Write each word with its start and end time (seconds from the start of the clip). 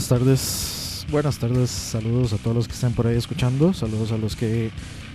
Buenas 0.00 0.08
tardes, 0.08 1.06
buenas 1.10 1.38
tardes, 1.38 1.70
saludos 1.70 2.32
a 2.32 2.38
todos 2.38 2.56
los 2.56 2.66
que 2.66 2.72
estén 2.72 2.94
por 2.94 3.06
ahí 3.06 3.18
escuchando, 3.18 3.74
saludos 3.74 4.12
a 4.12 4.16
los 4.16 4.34
que 4.34 4.70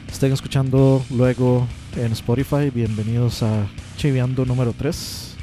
estén 0.07 0.31
escuchando 0.31 1.03
luego 1.09 1.67
en 1.95 2.11
Spotify, 2.11 2.69
bienvenidos 2.69 3.41
a 3.41 3.65
Chiviando 3.97 4.45
número 4.45 4.75
3. 4.77 5.37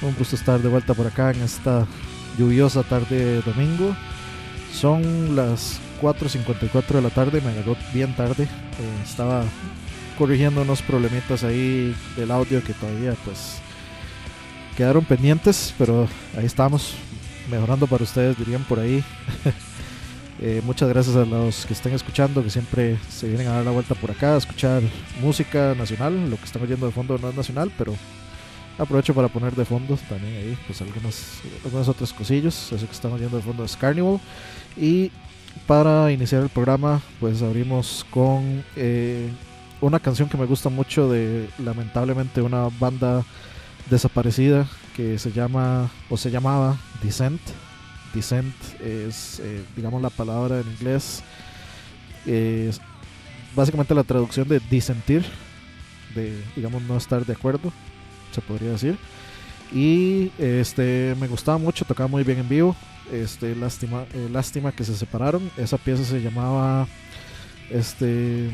Un 0.00 0.14
gusto 0.14 0.36
estar 0.36 0.62
de 0.62 0.70
vuelta 0.70 0.94
por 0.94 1.06
acá 1.06 1.32
en 1.32 1.42
esta 1.42 1.86
lluviosa 2.38 2.82
tarde 2.82 3.22
de 3.22 3.42
domingo. 3.42 3.94
Son 4.72 5.36
las 5.36 5.78
4.54 6.00 6.94
de 6.94 7.02
la 7.02 7.10
tarde, 7.10 7.42
me 7.42 7.50
agarró 7.50 7.76
bien 7.92 8.16
tarde, 8.16 8.44
eh, 8.44 9.02
estaba 9.04 9.44
corrigiendo 10.16 10.62
unos 10.62 10.80
problemitas 10.80 11.44
ahí 11.44 11.94
del 12.16 12.30
audio 12.30 12.64
que 12.64 12.72
todavía 12.72 13.14
pues 13.26 13.60
quedaron 14.78 15.04
pendientes, 15.04 15.74
pero 15.76 16.08
ahí 16.38 16.46
estamos, 16.46 16.94
mejorando 17.52 17.86
para 17.86 18.02
ustedes, 18.02 18.36
dirían 18.38 18.64
por 18.64 18.80
ahí. 18.80 19.04
Eh, 20.44 20.60
muchas 20.64 20.88
gracias 20.88 21.14
a 21.14 21.24
los 21.24 21.66
que 21.66 21.72
estén 21.72 21.92
escuchando, 21.92 22.42
que 22.42 22.50
siempre 22.50 22.98
se 23.08 23.28
vienen 23.28 23.46
a 23.46 23.52
dar 23.52 23.64
la 23.64 23.70
vuelta 23.70 23.94
por 23.94 24.10
acá, 24.10 24.34
a 24.34 24.38
escuchar 24.38 24.82
música 25.20 25.72
nacional. 25.78 26.28
Lo 26.28 26.36
que 26.36 26.46
están 26.46 26.62
oyendo 26.62 26.86
de 26.86 26.90
fondo 26.90 27.16
no 27.16 27.28
es 27.28 27.36
nacional, 27.36 27.70
pero 27.78 27.94
aprovecho 28.76 29.14
para 29.14 29.28
poner 29.28 29.54
de 29.54 29.64
fondo 29.64 29.96
también 30.08 30.34
ahí 30.34 30.58
pues 30.66 30.80
algunas, 30.80 31.42
algunas 31.64 31.86
otras 31.86 32.12
cosillas. 32.12 32.72
Eso 32.72 32.84
que 32.84 32.92
están 32.92 33.12
oyendo 33.12 33.36
de 33.36 33.42
fondo 33.44 33.64
es 33.64 33.76
Carnival. 33.76 34.18
Y 34.76 35.12
para 35.68 36.10
iniciar 36.10 36.42
el 36.42 36.48
programa, 36.48 37.00
pues 37.20 37.40
abrimos 37.40 38.04
con 38.10 38.64
eh, 38.74 39.28
una 39.80 40.00
canción 40.00 40.28
que 40.28 40.38
me 40.38 40.46
gusta 40.46 40.70
mucho 40.70 41.08
de 41.08 41.48
lamentablemente 41.62 42.42
una 42.42 42.68
banda 42.80 43.22
desaparecida 43.88 44.66
que 44.96 45.18
se 45.18 45.32
llama 45.32 45.90
o 46.10 46.16
se 46.16 46.30
llamaba 46.30 46.76
Descent. 47.02 47.40
Descent 48.14 48.54
es, 48.80 49.40
eh, 49.40 49.64
digamos, 49.76 50.02
la 50.02 50.10
palabra 50.10 50.60
en 50.60 50.68
inglés. 50.70 51.22
Es 52.26 52.80
básicamente 53.56 53.94
la 53.94 54.04
traducción 54.04 54.48
de 54.48 54.60
disentir, 54.70 55.24
de, 56.14 56.42
digamos, 56.54 56.82
no 56.82 56.96
estar 56.96 57.24
de 57.24 57.32
acuerdo, 57.32 57.72
se 58.32 58.40
podría 58.40 58.72
decir. 58.72 58.96
Y 59.72 60.30
este 60.38 61.16
me 61.18 61.28
gustaba 61.28 61.56
mucho, 61.58 61.84
tocaba 61.86 62.08
muy 62.08 62.22
bien 62.24 62.38
en 62.40 62.48
vivo. 62.48 62.76
Este, 63.10 63.56
lástima, 63.56 64.04
eh, 64.12 64.28
lástima 64.30 64.72
que 64.72 64.84
se 64.84 64.94
separaron. 64.96 65.50
Esa 65.56 65.78
pieza 65.78 66.04
se 66.04 66.20
llamaba 66.20 66.86
este 67.70 68.50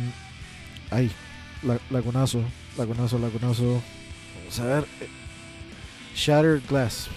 ay, 0.91 1.11
la- 1.63 1.81
lagunazo, 1.91 2.41
lagunazo, 2.77 3.19
lagunazo. 3.19 3.83
Vamos 4.39 4.61
a 4.61 4.65
ver. 4.65 4.85
Shattered 6.19 6.63
Glass. 6.69 7.09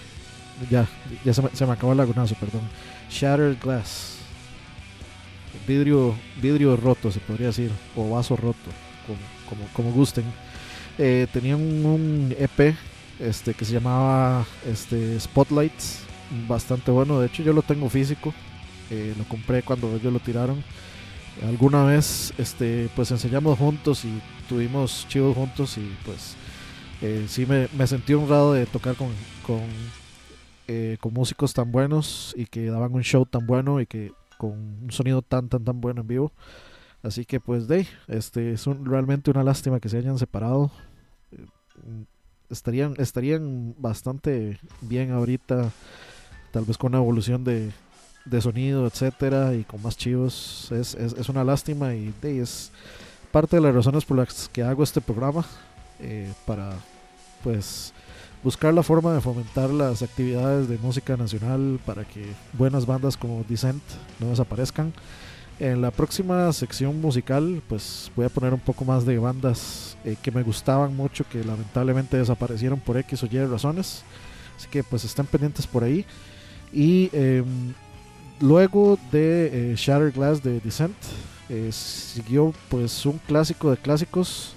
Ya, 0.70 0.88
ya 1.25 1.34
se 1.34 1.41
me, 1.41 1.50
se 1.53 1.65
me 1.65 1.74
acabó 1.74 1.91
el 1.91 1.98
lagunazo, 1.98 2.36
perdón. 2.36 2.62
Shattered 3.10 3.58
Glass. 3.60 4.17
Vidrio, 5.67 6.15
vidrio 6.41 6.77
roto, 6.77 7.12
se 7.12 7.20
podría 7.20 7.48
decir. 7.48 7.72
O 7.96 8.10
vaso 8.12 8.36
roto, 8.36 8.70
como, 9.08 9.20
como, 9.50 9.74
como 9.74 9.91
gusten. 9.91 10.25
Eh, 10.98 11.27
tenían 11.34 11.60
un 11.86 12.36
EP 12.38 12.75
este, 13.20 13.53
que 13.55 13.65
se 13.65 13.74
llamaba 13.74 14.46
este, 14.67 15.20
Spotlights. 15.20 16.01
Bastante 16.48 16.91
bueno. 16.91 17.20
De 17.20 17.27
hecho, 17.27 17.41
yo 17.41 17.53
lo 17.53 17.63
tengo 17.63 17.89
físico. 17.89 18.34
Eh, 18.91 19.15
lo 19.17 19.24
compré 19.24 19.63
cuando 19.63 19.96
ellos 19.96 20.13
lo 20.13 20.20
tiraron. 20.20 20.63
Alguna 21.48 21.86
vez 21.86 22.34
este, 22.38 22.88
pues 22.96 23.10
enseñamos 23.10 23.58
juntos 23.58 24.05
y 24.05 24.22
tuvimos 24.48 25.08
chivos 25.08 25.36
juntos 25.36 25.77
y 25.77 25.96
pues 26.05 26.36
eh, 27.01 27.25
sí 27.27 27.46
me, 27.46 27.67
me 27.77 27.88
sentí 27.88 28.13
honrado 28.13 28.53
de 28.53 28.65
tocar 28.65 28.96
con, 28.96 29.10
con, 29.46 29.62
eh, 30.67 30.98
con 31.00 31.13
músicos 31.13 31.53
tan 31.53 31.72
buenos 31.72 32.34
y 32.38 32.46
que 32.46 32.65
daban 32.67 32.93
un 32.93 33.03
show 33.03 33.25
tan 33.25 33.46
bueno 33.48 33.81
y 33.81 33.86
que 33.88 34.12
con 34.38 34.51
un 34.84 34.91
sonido 34.91 35.22
tan 35.22 35.50
tan 35.50 35.63
tan 35.63 35.81
bueno 35.81 36.01
en 36.01 36.08
vivo. 36.08 36.31
Así 37.03 37.25
que 37.25 37.39
pues 37.39 37.67
de 37.67 37.88
este 38.08 38.53
es 38.53 38.67
un- 38.67 38.86
realmente 38.86 39.31
una 39.31 39.43
lástima 39.43 39.79
que 39.79 39.89
se 39.89 39.98
hayan 39.98 40.17
separado. 40.20 40.72
Eh, 41.31 41.46
Estarían, 42.50 42.96
estarían 42.98 43.75
bastante 43.77 44.60
bien 44.81 45.12
ahorita, 45.13 45.72
tal 46.51 46.65
vez 46.65 46.77
con 46.77 46.91
una 46.91 46.98
evolución 46.98 47.46
de, 47.46 47.72
de 48.25 48.41
sonido, 48.41 48.86
etcétera, 48.88 49.53
y 49.55 49.63
con 49.63 49.81
más 49.81 49.96
chivos. 49.96 50.70
Es, 50.74 50.93
es, 50.96 51.13
es 51.13 51.29
una 51.29 51.46
lástima 51.46 51.96
y 51.96 52.13
de 52.22 52.41
es 52.41 52.74
parte 53.31 53.55
de 53.55 53.62
las 53.62 53.74
razones 53.74 54.03
por 54.03 54.17
las 54.17 54.50
que 54.50 54.63
hago 54.63 54.84
este 54.84 55.00
programa 55.00 55.46
para 56.46 56.74
pues 57.43 57.93
buscar 58.43 58.74
la 58.74 58.83
forma 58.83 59.13
de 59.13 59.21
fomentar 59.21 59.69
las 59.69 60.01
actividades 60.01 60.67
de 60.67 60.77
música 60.77 61.15
nacional 61.15 61.79
para 61.86 62.03
que 62.03 62.25
buenas 62.53 62.86
bandas 62.86 63.17
como 63.17 63.43
Descent 63.48 63.83
no 64.19 64.29
desaparezcan. 64.29 64.93
En 65.60 65.81
la 65.81 65.91
próxima 65.91 66.51
sección 66.53 67.00
musical 67.00 67.62
pues 67.67 68.12
voy 68.15 68.25
a 68.25 68.29
poner 68.29 68.53
un 68.53 68.60
poco 68.60 68.83
más 68.83 69.05
de 69.05 69.19
bandas 69.19 69.95
eh, 70.03 70.15
que 70.21 70.31
me 70.31 70.41
gustaban 70.41 70.95
mucho 70.95 71.24
que 71.29 71.43
lamentablemente 71.43 72.17
desaparecieron 72.17 72.79
por 72.79 72.98
X 72.98 73.24
o 73.24 73.27
Y 73.27 73.45
razones. 73.45 74.03
Así 74.57 74.67
que 74.69 74.83
pues 74.83 75.03
estén 75.03 75.27
pendientes 75.27 75.67
por 75.67 75.83
ahí. 75.83 76.05
Y 76.74 77.10
em, 77.13 77.74
luego 78.39 78.98
de 79.12 79.71
eh, 79.71 79.75
Shattered 79.75 80.15
Glass 80.15 80.41
de 80.41 80.60
Descent 80.60 80.95
eh, 81.50 81.69
siguió 81.71 82.53
pues 82.69 83.05
un 83.05 83.19
clásico 83.19 83.69
de 83.69 83.77
clásicos 83.77 84.53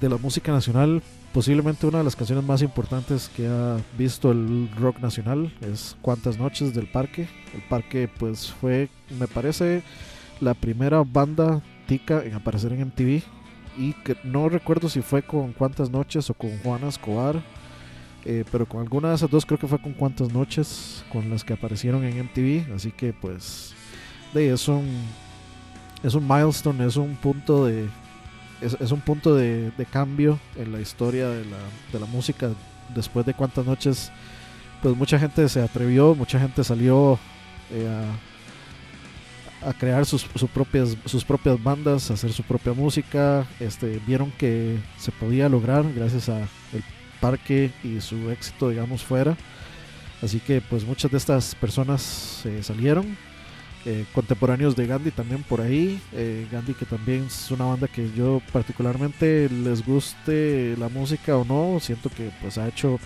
de 0.00 0.08
la 0.08 0.16
música 0.16 0.50
nacional 0.50 1.02
posiblemente 1.36 1.86
una 1.86 1.98
de 1.98 2.04
las 2.04 2.16
canciones 2.16 2.42
más 2.46 2.62
importantes 2.62 3.28
que 3.36 3.46
ha 3.46 3.76
visto 3.98 4.32
el 4.32 4.70
rock 4.80 5.00
nacional 5.00 5.52
es 5.60 5.94
Cuántas 6.00 6.38
noches 6.38 6.72
del 6.72 6.86
Parque. 6.86 7.28
El 7.52 7.60
Parque 7.68 8.08
pues 8.08 8.50
fue, 8.50 8.88
me 9.20 9.26
parece, 9.28 9.82
la 10.40 10.54
primera 10.54 11.02
banda 11.04 11.60
tica 11.86 12.24
en 12.24 12.32
aparecer 12.32 12.72
en 12.72 12.86
MTV 12.86 13.22
y 13.76 13.92
que 14.02 14.16
no 14.24 14.48
recuerdo 14.48 14.88
si 14.88 15.02
fue 15.02 15.20
con 15.20 15.52
Cuántas 15.52 15.90
noches 15.90 16.30
o 16.30 16.32
con 16.32 16.58
Juana 16.60 16.88
Escobar, 16.88 17.42
eh, 18.24 18.42
pero 18.50 18.64
con 18.64 18.80
alguna 18.80 19.10
de 19.10 19.16
esas 19.16 19.28
dos 19.28 19.44
creo 19.44 19.58
que 19.58 19.68
fue 19.68 19.78
con 19.78 19.92
Cuántas 19.92 20.32
noches 20.32 21.04
con 21.12 21.28
las 21.28 21.44
que 21.44 21.52
aparecieron 21.52 22.02
en 22.04 22.18
MTV, 22.18 22.74
así 22.74 22.92
que 22.92 23.12
pues 23.12 23.74
de 24.32 24.54
es 24.54 24.66
un 24.68 24.86
es 26.02 26.14
un 26.14 26.26
milestone, 26.26 26.86
es 26.86 26.96
un 26.96 27.14
punto 27.16 27.66
de 27.66 27.86
es, 28.60 28.76
es 28.80 28.92
un 28.92 29.00
punto 29.00 29.34
de, 29.34 29.70
de 29.70 29.86
cambio 29.86 30.38
en 30.56 30.72
la 30.72 30.80
historia 30.80 31.28
de 31.28 31.44
la, 31.44 31.58
de 31.92 32.00
la 32.00 32.06
música 32.06 32.50
después 32.94 33.26
de 33.26 33.34
cuántas 33.34 33.66
noches 33.66 34.10
pues 34.82 34.96
mucha 34.96 35.18
gente 35.18 35.48
se 35.48 35.62
atrevió 35.62 36.14
mucha 36.14 36.38
gente 36.38 36.62
salió 36.64 37.18
eh, 37.70 37.88
a, 39.62 39.72
crear 39.72 40.06
sus, 40.06 40.26
sus 40.34 40.50
propias 40.50 40.96
sus 41.06 41.24
propias 41.24 41.62
bandas 41.62 42.10
a 42.10 42.14
hacer 42.14 42.32
su 42.32 42.42
propia 42.42 42.72
música 42.72 43.46
este 43.58 44.00
vieron 44.06 44.30
que 44.32 44.78
se 44.98 45.10
podía 45.12 45.48
lograr 45.48 45.84
gracias 45.92 46.28
a 46.28 46.38
el 46.72 46.84
parque 47.20 47.72
y 47.82 48.00
su 48.00 48.30
éxito 48.30 48.68
digamos 48.68 49.02
fuera. 49.02 49.36
Así 50.22 50.40
que 50.40 50.60
pues 50.60 50.84
muchas 50.84 51.10
de 51.10 51.18
estas 51.18 51.54
personas 51.54 52.42
eh, 52.44 52.62
salieron 52.62 53.16
eh, 53.88 54.04
contemporáneos 54.12 54.74
de 54.74 54.84
Gandhi 54.84 55.12
también 55.12 55.44
por 55.44 55.60
ahí. 55.60 56.00
Eh, 56.12 56.48
Gandhi 56.50 56.74
que 56.74 56.84
también 56.84 57.26
es 57.26 57.52
una 57.52 57.66
banda 57.66 57.86
que 57.86 58.10
yo 58.16 58.42
particularmente 58.52 59.48
les 59.48 59.86
guste 59.86 60.74
la 60.76 60.88
música 60.88 61.36
o 61.36 61.44
no, 61.44 61.78
siento 61.78 62.10
que 62.10 62.32
pues 62.40 62.58
ha 62.58 62.66
hecho 62.66 62.98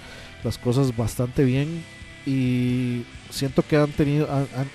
las 0.43 0.57
cosas 0.57 0.97
bastante 0.97 1.45
bien 1.45 1.85
y 2.25 3.03
siento 3.29 3.63
que 3.63 3.77
han 3.77 3.93
tenido, 3.93 4.27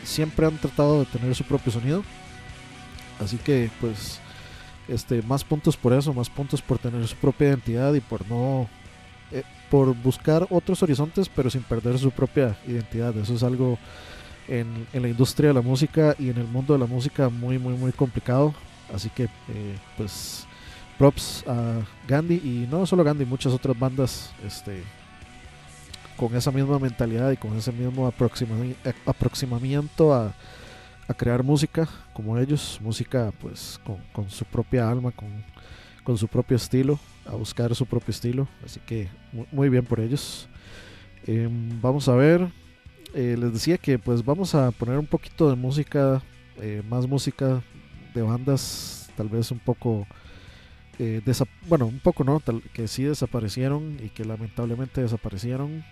siempre 0.04 0.46
han 0.46 0.58
tratado 0.60 1.00
de 1.00 1.06
tener 1.06 1.34
su 1.34 1.44
propio 1.44 1.72
sonido. 1.72 2.04
Así 3.20 3.38
que 3.38 3.72
pues 3.82 4.20
este 4.88 5.24
más 5.24 5.44
puntos 5.44 5.76
por 5.76 5.92
eso, 5.92 6.14
más 6.14 6.30
puntos 6.30 6.62
por 6.62 6.78
tener 6.78 7.08
su 7.08 7.16
propia 7.16 7.48
identidad 7.48 7.96
y 7.96 8.00
por 8.00 8.30
no 8.30 8.70
eh, 9.32 9.42
por 9.72 9.96
buscar 9.96 10.46
otros 10.52 10.84
horizontes 10.84 11.30
pero 11.36 11.50
sin 11.50 11.64
perder 11.64 11.98
su 11.98 12.12
propia 12.12 12.56
identidad. 12.68 13.18
Eso 13.18 13.34
es 13.34 13.42
algo 13.42 13.80
en, 14.48 14.88
en 14.94 15.02
la 15.02 15.08
industria 15.10 15.50
de 15.50 15.54
la 15.56 15.62
música 15.62 16.16
y 16.20 16.30
en 16.30 16.38
el 16.38 16.48
mundo 16.48 16.74
de 16.74 16.80
la 16.80 16.86
música 16.86 17.30
muy 17.30 17.58
muy 17.60 17.74
muy 17.74 17.92
complicado. 17.92 18.54
Así 18.94 19.10
que 19.10 19.24
eh, 19.24 19.78
pues 19.98 20.46
props 20.98 21.44
a 21.48 21.82
Gandhi 22.08 22.36
y 22.36 22.68
no 22.70 22.86
solo 22.86 23.04
Gandhi 23.04 23.26
muchas 23.26 23.52
otras 23.54 23.78
bandas 23.78 24.32
este 24.46 24.84
con 26.16 26.34
esa 26.36 26.52
misma 26.52 26.80
mentalidad 26.80 27.32
y 27.32 27.38
con 27.38 27.58
ese 27.58 27.72
mismo 27.72 28.08
aproxima- 28.10 28.56
eh, 28.86 28.94
aproximamiento 29.06 30.14
a, 30.14 30.34
a 31.08 31.14
crear 31.14 31.44
música 31.44 31.88
como 32.14 32.38
ellos. 32.38 32.80
Música 32.82 33.34
pues 33.42 33.80
con, 33.86 33.98
con 34.14 34.30
su 34.30 34.46
propia 34.46 34.90
alma 34.90 35.12
con, 35.12 35.28
con 36.04 36.18
su 36.18 36.28
propio 36.28 36.56
estilo 36.58 37.00
a 37.26 37.32
buscar 37.36 37.74
su 37.76 37.86
propio 37.86 38.12
estilo. 38.12 38.48
Así 38.64 38.80
que 38.86 39.10
mu- 39.34 39.46
muy 39.52 39.68
bien 39.70 39.84
por 39.84 40.00
ellos. 40.00 40.48
Em, 41.28 41.82
vamos 41.82 42.08
a 42.08 42.14
ver 42.16 42.48
eh, 43.16 43.38
les 43.40 43.54
decía 43.54 43.78
que 43.78 43.98
pues 43.98 44.26
vamos 44.26 44.54
a 44.56 44.72
poner 44.72 45.00
un 45.00 45.06
poquito 45.06 45.50
de 45.50 45.56
música, 45.56 46.22
eh, 46.58 46.84
más 46.90 47.08
música 47.08 47.64
de 48.14 48.22
bandas 48.22 49.10
tal 49.16 49.30
vez 49.30 49.52
un 49.52 49.60
poco, 49.60 50.06
eh, 51.00 51.22
bueno, 51.70 51.86
un 51.86 52.00
poco 52.00 52.26
no, 52.26 52.42
tal, 52.42 52.62
que 52.74 52.90
sí 52.90 53.04
desaparecieron 53.04 53.98
y 54.04 54.10
que 54.10 54.26
lamentablemente 54.26 55.02
desaparecieron, 55.02 55.86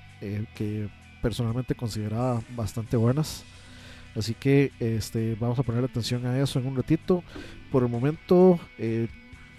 que 0.56 0.89
personalmente 1.22 1.75
consideraba 1.75 2.42
bastante 2.58 2.98
buenas. 2.98 3.46
Así 4.18 4.34
que 4.34 4.74
este, 4.82 5.36
vamos 5.39 5.58
a 5.60 5.63
poner 5.63 5.86
atención 5.86 6.25
a 6.25 6.38
eso 6.38 6.60
en 6.60 6.68
un 6.68 6.75
ratito. 6.75 7.24
Por 7.72 7.84
el 7.84 7.89
momento, 7.89 8.60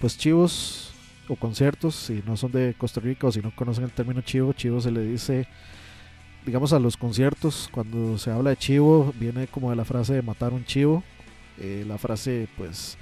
pues 0.01 0.19
chivos 0.19 0.93
o 1.29 1.37
conciertos, 1.37 1.95
si 1.95 2.23
no 2.27 2.37
son 2.37 2.53
de 2.53 2.75
Costa 2.77 3.01
Rica 3.01 3.27
o 3.27 3.33
si 3.33 3.41
no 3.41 3.57
conocen 3.57 3.85
el 3.85 3.93
término 3.93 4.21
chivo, 4.21 4.53
chivo 4.53 4.83
se 4.83 4.91
le 4.91 5.03
dice, 5.03 5.47
digamos, 6.47 6.73
a 6.73 6.79
los 6.79 6.97
conciertos. 6.97 7.69
Cuando 7.73 8.19
se 8.19 8.31
habla 8.31 8.51
de 8.51 8.57
chivo, 8.57 9.13
viene 9.19 9.47
como 9.47 9.71
de 9.71 9.77
la 9.77 9.85
frase 9.85 10.15
de 10.15 10.23
matar 10.23 10.53
un 10.53 10.65
chivo. 10.65 11.03
Eh, 11.59 11.85
la 11.87 11.99
frase, 11.99 12.49
pues, 12.57 12.99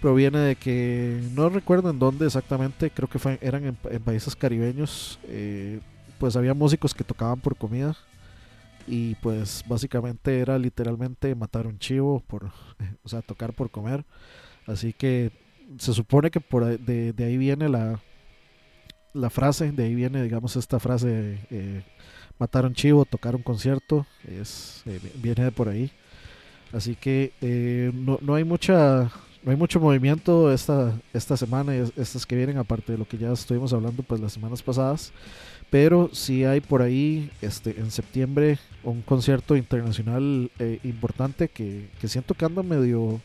proviene 0.00 0.38
de 0.38 0.56
que 0.56 1.20
no 1.34 1.48
recuerdo 1.48 1.90
en 1.90 1.98
dónde 1.98 2.26
exactamente, 2.26 2.90
creo 2.90 3.08
que 3.08 3.18
fue, 3.18 3.38
eran 3.42 3.64
en, 3.64 4.02
países 4.02 4.34
caribeños. 4.36 5.18
eh, 5.24 5.80
pues 6.18 6.36
había 6.36 6.52
músicos 6.52 6.92
que 6.92 7.02
tocaban 7.02 7.40
por 7.40 7.56
comida 7.56 7.96
y 8.86 9.14
pues 9.16 9.64
básicamente 9.66 10.40
era 10.40 10.58
literalmente 10.58 11.34
matar 11.34 11.66
un 11.66 11.78
chivo 11.78 12.22
por 12.26 12.52
o 13.02 13.08
sea 13.08 13.22
tocar 13.22 13.54
por 13.54 13.70
comer 13.70 14.04
así 14.66 14.92
que 14.92 15.32
se 15.78 15.94
supone 15.94 16.30
que 16.30 16.40
por 16.40 16.78
de, 16.78 17.12
de 17.12 17.24
ahí 17.24 17.38
viene 17.38 17.68
la 17.68 18.00
la 19.14 19.30
frase 19.30 19.72
de 19.72 19.84
ahí 19.84 19.94
viene 19.94 20.22
digamos 20.22 20.56
esta 20.56 20.78
frase 20.78 21.38
eh, 21.50 21.82
matar 22.40 22.64
un 22.66 22.74
chivo 22.74 23.04
tocar 23.04 23.36
un 23.36 23.42
concierto 23.42 24.06
es 24.26 24.82
eh, 24.86 24.98
viene 25.22 25.44
de 25.44 25.52
por 25.52 25.68
ahí. 25.68 25.92
Así 26.72 26.96
que 26.96 27.32
eh, 27.40 27.92
no, 27.94 28.18
no 28.22 28.34
hay 28.34 28.44
mucha 28.44 29.10
no 29.42 29.50
hay 29.50 29.56
mucho 29.56 29.78
movimiento 29.80 30.52
esta 30.52 30.92
esta 31.12 31.36
semana 31.36 31.74
y 31.76 31.78
es- 31.80 31.92
estas 31.96 32.26
que 32.26 32.36
vienen 32.36 32.58
aparte 32.58 32.92
de 32.92 32.98
lo 32.98 33.06
que 33.06 33.18
ya 33.18 33.30
estuvimos 33.32 33.72
hablando 33.72 34.02
pues 34.02 34.20
las 34.20 34.32
semanas 34.32 34.62
pasadas. 34.62 35.12
Pero 35.70 36.10
sí 36.12 36.44
hay 36.44 36.60
por 36.60 36.82
ahí 36.82 37.30
este 37.42 37.78
en 37.78 37.90
septiembre 37.92 38.58
un 38.82 39.02
concierto 39.02 39.54
internacional 39.56 40.50
eh, 40.58 40.80
importante 40.82 41.48
que, 41.48 41.88
que 42.00 42.08
siento 42.08 42.34
que 42.34 42.44
anda 42.44 42.62
medio 42.62 43.20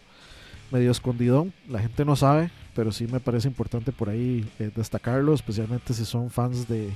medio 0.72 0.92
escondidón. 0.92 1.54
La 1.70 1.80
gente 1.80 2.04
no 2.06 2.16
sabe 2.16 2.52
pero 2.76 2.92
sí 2.92 3.08
me 3.08 3.22
parece 3.22 3.48
importante 3.48 3.94
por 3.94 4.10
ahí 4.10 4.46
eh, 4.60 4.70
destacarlo 4.76 5.34
especialmente 5.34 5.94
si 5.94 6.04
son 6.04 6.30
fans 6.30 6.68
de 6.68 6.90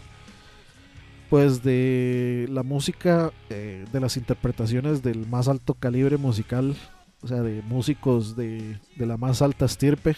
pues 1.29 1.63
de 1.63 2.47
la 2.49 2.63
música 2.63 3.31
eh, 3.49 3.85
de 3.91 3.99
las 3.99 4.17
interpretaciones 4.17 5.03
del 5.03 5.27
más 5.27 5.47
alto 5.47 5.73
calibre 5.73 6.17
musical 6.17 6.75
o 7.21 7.27
sea 7.27 7.41
de 7.41 7.61
músicos 7.61 8.35
de, 8.35 8.79
de 8.95 9.05
la 9.05 9.17
más 9.17 9.41
alta 9.41 9.65
estirpe 9.65 10.15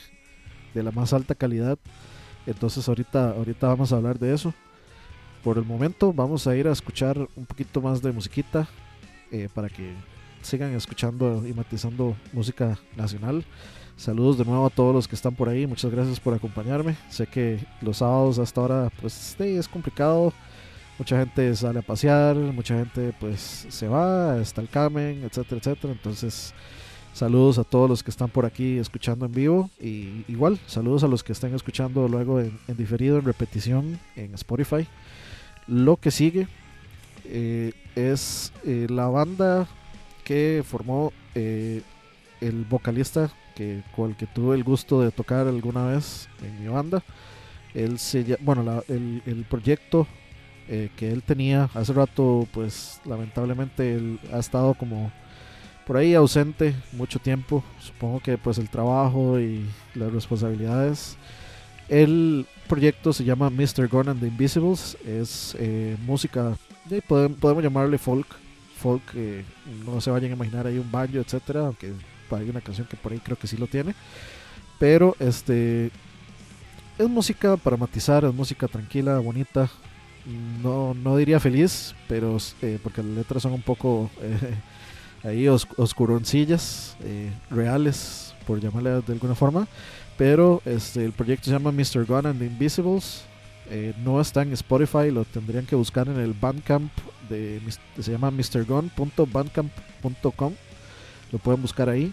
de 0.74 0.84
la 0.84 0.92
más 0.92 1.14
alta 1.14 1.36
calidad 1.36 1.78
entonces 2.46 2.88
ahorita 2.88 3.32
ahorita 3.32 3.68
vamos 3.68 3.92
a 3.92 3.98
hablar 3.98 4.20
de 4.20 4.34
eso 4.34 4.54
por 5.44 5.58
el 5.58 5.66
momento 5.66 6.14
vamos 6.14 6.48
a 6.48 6.56
ir 6.56 6.68
a 6.68 6.72
escuchar 6.72 7.18
un 7.36 7.46
poquito 7.46 7.82
más 7.82 8.02
de 8.02 8.12
musiquita 8.12 8.68
eh, 9.32 9.48
para 9.54 9.70
que 9.70 9.94
sigan 10.42 10.74
escuchando 10.74 11.48
y 11.48 11.54
matizando 11.54 12.16
música 12.34 12.78
nacional. 12.96 13.46
Saludos 13.96 14.38
de 14.38 14.46
nuevo 14.46 14.66
a 14.66 14.70
todos 14.70 14.94
los 14.94 15.08
que 15.08 15.16
están 15.16 15.36
por 15.36 15.50
ahí, 15.50 15.68
muchas 15.68 15.92
gracias 15.92 16.20
por 16.20 16.34
acompañarme. 16.34 16.96
Sé 17.10 17.28
que 17.28 17.60
los 17.82 17.98
sábados 17.98 18.40
hasta 18.40 18.62
ahora 18.62 18.92
pues 19.00 19.14
sí, 19.14 19.56
es 19.56 19.68
complicado. 19.68 20.34
Mucha 20.98 21.18
gente 21.20 21.56
sale 21.56 21.80
a 21.80 21.82
pasear, 21.82 22.36
mucha 22.36 22.78
gente 22.78 23.14
pues 23.20 23.66
se 23.70 23.88
va, 23.88 24.38
está 24.40 24.62
el 24.62 24.70
Carmen, 24.70 25.24
etcétera, 25.24 25.60
etcétera. 25.60 25.94
Entonces, 25.94 26.54
saludos 27.14 27.58
a 27.58 27.64
todos 27.64 27.90
los 27.90 28.04
que 28.04 28.12
están 28.12 28.30
por 28.30 28.46
aquí 28.46 28.78
escuchando 28.78 29.26
en 29.26 29.32
vivo 29.32 29.70
y 29.80 30.24
igual, 30.28 30.60
saludos 30.68 31.04
a 31.04 31.08
los 31.08 31.24
que 31.24 31.32
están 31.34 31.56
escuchando 31.56 32.08
luego 32.08 32.40
en, 32.40 32.60
diferido, 32.78 33.18
en 33.18 33.26
repetición 33.26 34.00
en 34.16 34.34
Spotify. 34.36 34.86
Lo 35.68 35.98
que 35.98 36.12
sigue 36.12 36.48
eh, 37.26 37.74
es 37.96 38.54
eh, 38.64 38.86
la 38.90 39.08
banda 39.08 39.68
que 40.24 40.64
formó 40.68 41.12
eh, 41.34 41.82
el 42.42 42.64
vocalista 42.66 43.32
que, 43.56 43.82
con 43.96 44.12
el 44.12 44.16
que 44.18 44.28
tuve 44.28 44.56
el 44.56 44.64
gusto 44.64 45.02
de 45.02 45.10
tocar 45.12 45.48
alguna 45.48 45.88
vez 45.88 46.28
en 46.44 46.62
mi 46.62 46.68
banda. 46.68 47.02
Él 47.74 47.98
se, 47.98 48.38
bueno, 48.42 48.62
la- 48.62 48.84
el, 48.88 49.24
el 49.26 49.46
proyecto 49.46 50.06
eh, 50.68 50.90
que 50.96 51.12
él 51.12 51.24
tenía 51.24 51.70
hace 51.74 51.94
rato, 51.94 52.48
pues 52.52 53.02
lamentablemente 53.06 53.96
él 53.96 54.20
ha 54.34 54.40
estado 54.40 54.74
como 54.74 55.12
por 55.86 55.98
ahí 55.98 56.14
ausente 56.14 56.74
mucho 56.94 57.20
tiempo. 57.20 57.64
Supongo 57.80 58.20
que 58.20 58.38
pues 58.38 58.58
el 58.58 58.70
trabajo 58.70 59.40
y 59.40 59.66
las 59.96 60.12
responsabilidades. 60.14 61.18
El 61.90 62.46
proyecto 62.68 63.12
se 63.12 63.24
llama 63.26 63.50
Mr. 63.50 63.88
Gun 63.90 64.10
and 64.10 64.20
the 64.22 64.28
Invisibles. 64.28 64.98
Es 65.06 65.56
eh, 65.60 65.98
música, 66.06 66.56
eh, 66.90 67.02
podem- 67.08 67.36
podemos 67.36 67.64
llamarle 67.64 67.98
folk. 67.98 68.28
Folk, 68.78 69.04
eh, 69.16 69.44
no 69.86 70.00
se 70.02 70.10
vayan 70.10 70.32
a 70.32 70.36
imaginar 70.36 70.66
ahí 70.68 70.78
un 70.80 70.90
banjo, 70.92 71.18
etcétera, 71.20 71.66
aunque 71.68 71.92
hay 72.32 72.50
una 72.50 72.62
canción 72.62 72.88
que 72.88 72.96
por 72.98 73.12
ahí 73.12 73.20
creo 73.20 73.38
que 73.38 73.46
sí 73.48 73.58
lo 73.58 73.68
tiene. 73.68 73.94
Pero 74.80 75.16
este 75.20 75.92
es 76.98 77.10
música 77.10 77.58
para 77.58 77.78
matizar, 77.78 78.24
es 78.26 78.34
música 78.34 78.68
tranquila, 78.68 79.20
bonita. 79.20 79.70
No, 80.62 80.94
no 80.94 81.18
diría 81.18 81.40
feliz, 81.40 81.96
pero 82.08 82.38
eh, 82.62 82.78
porque 82.84 83.02
las 83.04 83.12
letras 83.16 83.42
son 83.44 83.54
un 83.54 83.62
poco 83.62 84.10
eh, 84.22 84.38
ahí 85.28 85.48
os- 85.48 85.68
oscuroncillas, 85.78 86.96
eh, 87.04 87.32
reales, 87.50 88.34
por 88.46 88.60
llamarle 88.60 88.90
de 89.02 89.14
alguna 89.14 89.36
forma. 89.36 89.68
Pero 90.18 90.62
este, 90.66 91.06
el 91.06 91.14
proyecto 91.14 91.46
se 91.46 91.52
llama 91.52 91.72
Mr. 91.72 92.06
Gun 92.06 92.26
and 92.28 92.40
the 92.40 92.46
Invisibles. 92.46 93.24
No 94.04 94.20
está 94.20 94.42
en 94.42 94.52
Spotify, 94.52 95.12
lo 95.12 95.24
tendrían 95.24 95.66
que 95.66 95.78
buscar 95.78 96.10
en 96.10 96.20
el 96.20 96.34
Bandcamp 96.34 96.92
de 97.30 97.62
se 97.98 98.12
llama 98.12 98.30
mrgun.bandcamp.com. 98.30 100.54
Lo 101.32 101.40
pueden 101.40 101.62
buscar 101.62 101.88
ahí. 101.90 102.12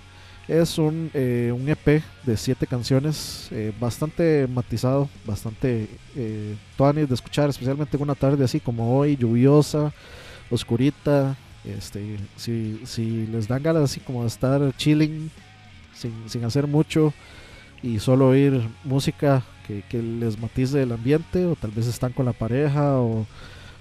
Es 0.49 0.79
un, 0.79 1.11
eh, 1.13 1.53
un 1.55 1.69
EP 1.69 2.03
de 2.25 2.37
siete 2.39 2.67
canciones, 2.67 3.49
eh, 3.51 3.71
bastante 3.79 4.47
matizado, 4.49 5.11
bastante 5.27 5.87
eh, 6.17 6.57
de 6.79 7.15
escuchar, 7.15 7.51
especialmente 7.51 7.99
en 7.99 8.03
una 8.03 8.15
tarde 8.15 8.43
así 8.45 8.59
como 8.59 8.97
hoy, 8.97 9.15
lluviosa, 9.17 9.93
oscurita. 10.51 11.37
Este, 11.65 12.17
si, 12.37 12.81
si 12.87 13.27
les 13.27 13.47
dan 13.47 13.63
ganas 13.63 13.83
así 13.83 14.01
como 14.01 14.23
de 14.23 14.29
estar 14.29 14.75
chilling, 14.79 15.31
sin, 15.93 16.13
sin 16.31 16.43
hacer 16.45 16.67
mucho 16.67 17.13
y 17.83 17.99
solo 17.99 18.29
oír 18.29 18.63
música 18.85 19.43
que, 19.67 19.83
que 19.83 20.03
les 20.03 20.39
matice 20.39 20.83
el 20.83 20.93
ambiente, 20.93 21.45
o 21.45 21.57
tal 21.57 21.73
vez 21.73 21.87
están 21.87 22.13
con 22.13 22.25
la 22.25 22.33
pareja, 22.33 22.99
o, 22.99 23.27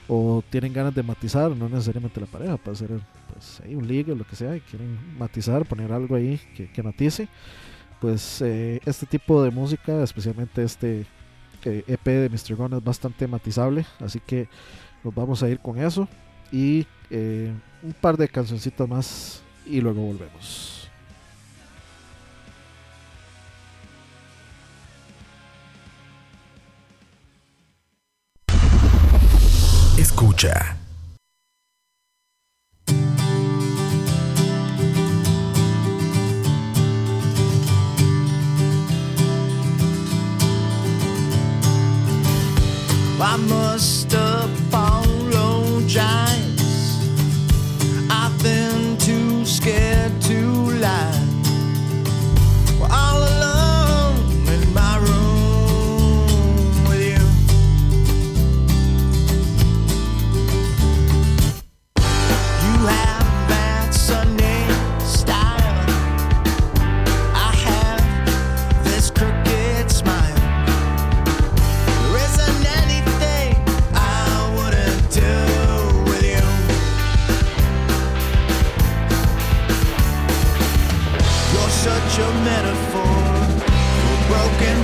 o 0.10 0.44
tienen 0.50 0.74
ganas 0.74 0.94
de 0.94 1.04
matizar, 1.04 1.50
no 1.52 1.70
necesariamente 1.70 2.20
la 2.20 2.28
pareja, 2.28 2.58
puede 2.58 2.78
ser 2.78 2.90
pues, 3.38 3.62
ahí 3.62 3.76
un 3.76 3.88
ligue 3.88 4.12
o 4.12 4.16
lo 4.16 4.26
que 4.26 4.36
sea, 4.36 4.56
y 4.56 4.62
quieren 4.62 4.98
matizar, 5.18 5.66
poner 5.66 5.94
algo 5.94 6.16
ahí 6.16 6.40
que, 6.56 6.72
que 6.72 6.82
matice. 6.84 7.28
Pues 8.02 8.42
eh, 8.42 8.80
este 8.86 9.06
tipo 9.06 9.44
de 9.44 9.52
música, 9.52 10.04
especialmente 10.04 10.64
este 10.64 11.06
eh, 11.64 11.84
EP 11.88 12.06
de 12.06 12.30
Mr. 12.30 12.56
Gun, 12.56 12.74
es 12.74 12.84
bastante 12.84 13.28
matizable, 13.28 13.86
así 14.00 14.20
que 14.20 14.48
nos 15.04 15.14
vamos 15.14 15.44
a 15.44 15.50
ir 15.50 15.60
con 15.60 15.78
eso 15.78 16.08
y 16.52 16.88
eh, 17.10 17.54
un 17.84 17.94
par 17.94 18.18
de 18.18 18.28
cancioncitas 18.28 18.88
más 18.88 19.44
y 19.66 19.82
luego 19.82 20.02
volvemos. 20.02 20.90
Escucha. 29.98 30.78
I 43.20 43.36
must 43.36 44.12
have 44.12 44.50
John. 45.88 46.27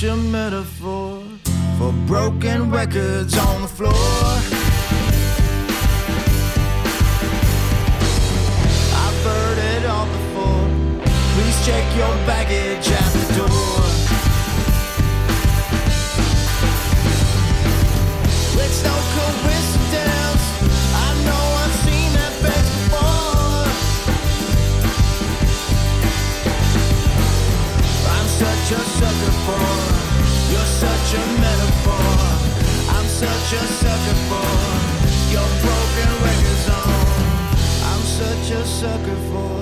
such 0.00 0.08
a 0.08 0.16
metaphor 0.16 1.22
for 1.78 1.92
broken 2.06 2.70
records 2.70 3.39
such 38.50 38.50
a 38.50 38.66
sucker 38.66 39.16
for 39.30 39.56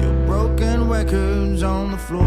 your 0.00 0.14
broken 0.26 0.88
records 0.88 1.62
on 1.62 1.90
the 1.90 1.98
floor. 1.98 2.26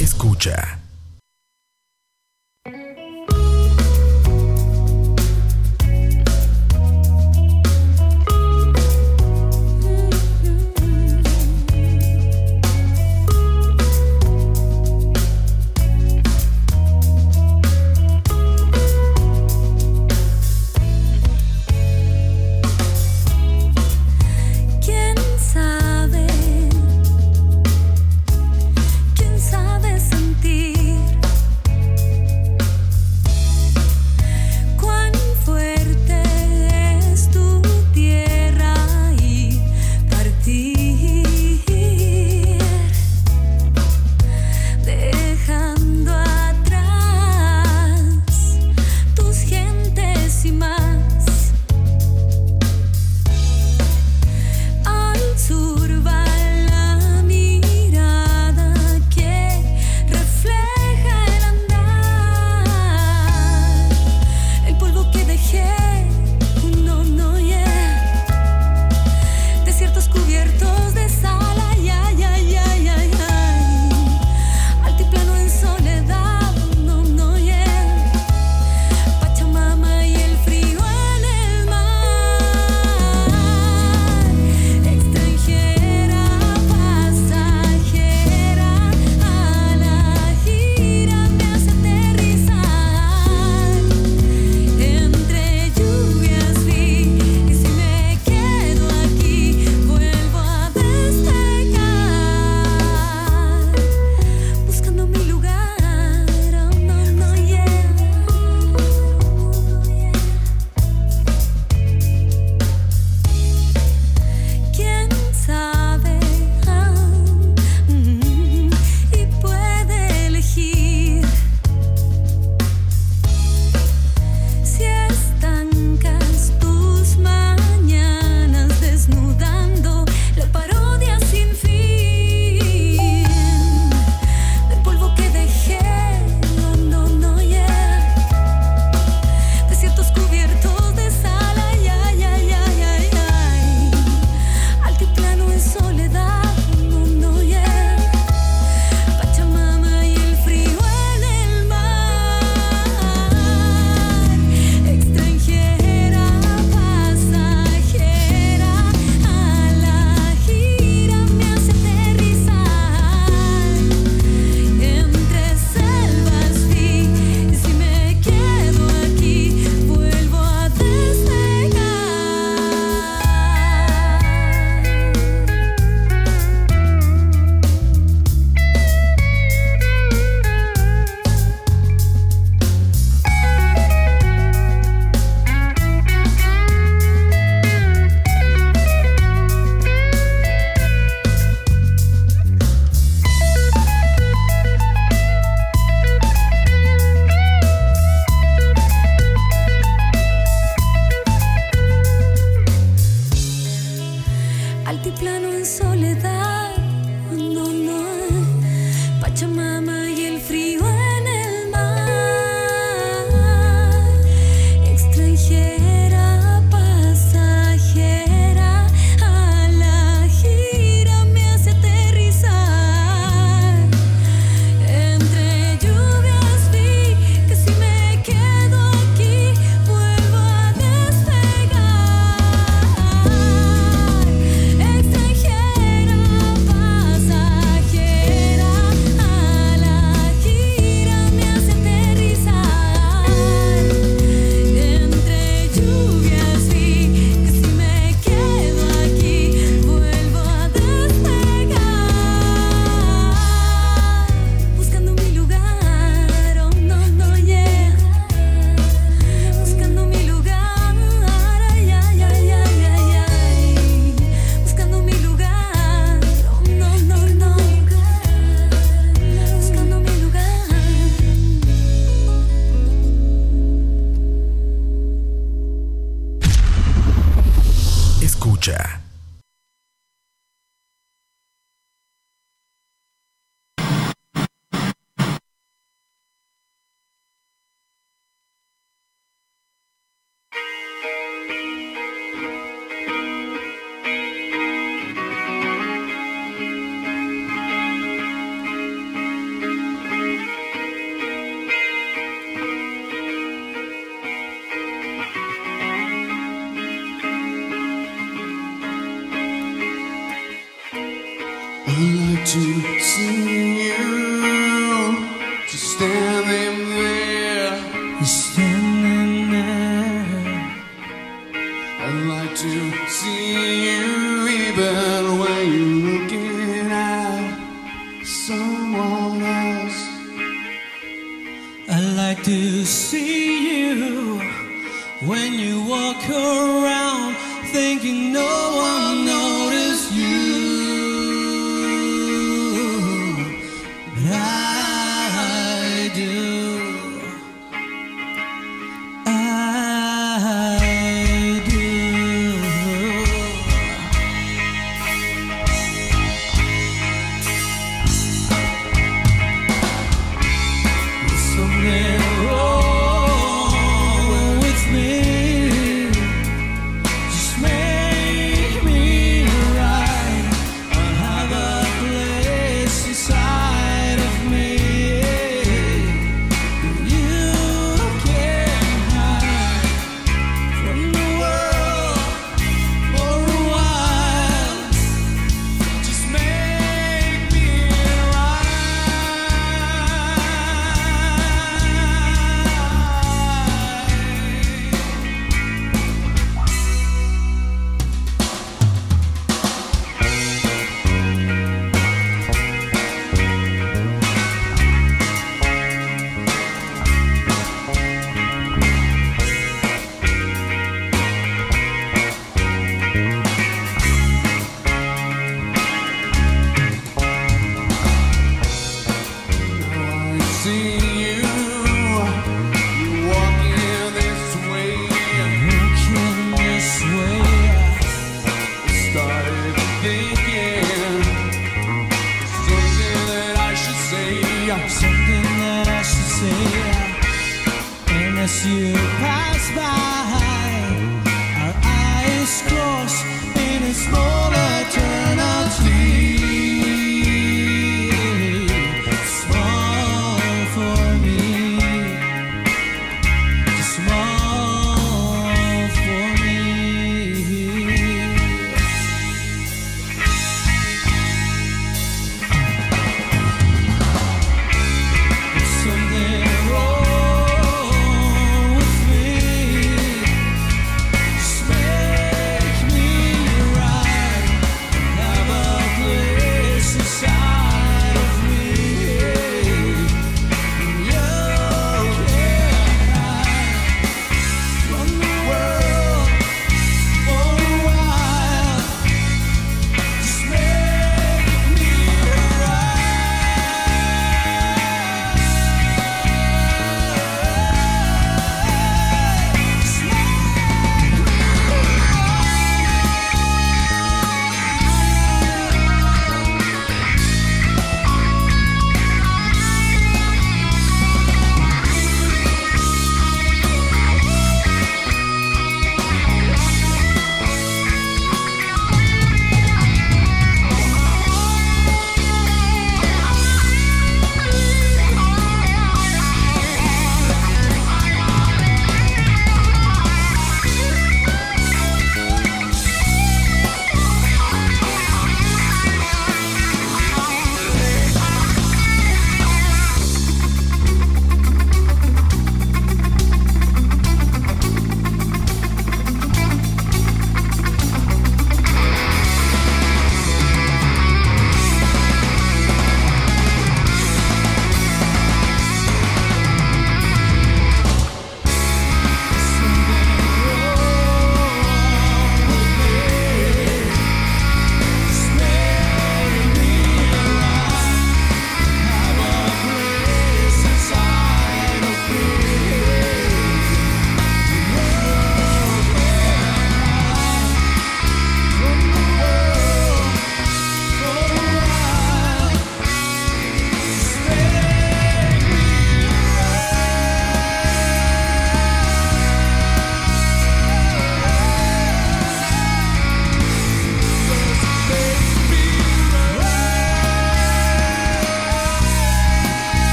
Escucha. 0.00 0.85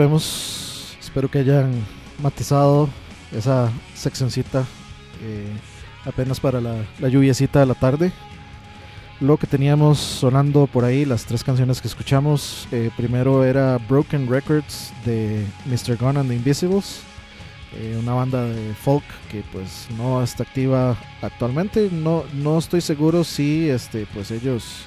Espero 0.00 1.30
que 1.30 1.40
hayan 1.40 1.72
matizado 2.22 2.88
esa 3.36 3.70
seccioncita 3.94 4.64
eh, 5.22 5.52
apenas 6.06 6.40
para 6.40 6.58
la, 6.58 6.86
la 7.00 7.08
lluviecita 7.08 7.60
de 7.60 7.66
la 7.66 7.74
tarde. 7.74 8.10
Lo 9.20 9.36
que 9.36 9.46
teníamos 9.46 9.98
sonando 9.98 10.66
por 10.66 10.86
ahí, 10.86 11.04
las 11.04 11.26
tres 11.26 11.44
canciones 11.44 11.82
que 11.82 11.88
escuchamos, 11.88 12.66
eh, 12.72 12.90
primero 12.96 13.44
era 13.44 13.76
Broken 13.76 14.26
Records 14.26 14.90
de 15.04 15.44
Mr. 15.66 15.98
Gun 15.98 16.16
and 16.16 16.30
the 16.30 16.36
Invisibles, 16.36 17.02
eh, 17.76 17.98
una 18.02 18.14
banda 18.14 18.46
de 18.46 18.72
folk 18.72 19.04
que 19.30 19.42
pues 19.52 19.86
no 19.98 20.22
está 20.22 20.44
activa 20.44 20.96
actualmente. 21.20 21.90
No, 21.92 22.24
no 22.32 22.58
estoy 22.58 22.80
seguro 22.80 23.22
si 23.22 23.68
este, 23.68 24.06
pues 24.14 24.30
ellos 24.30 24.86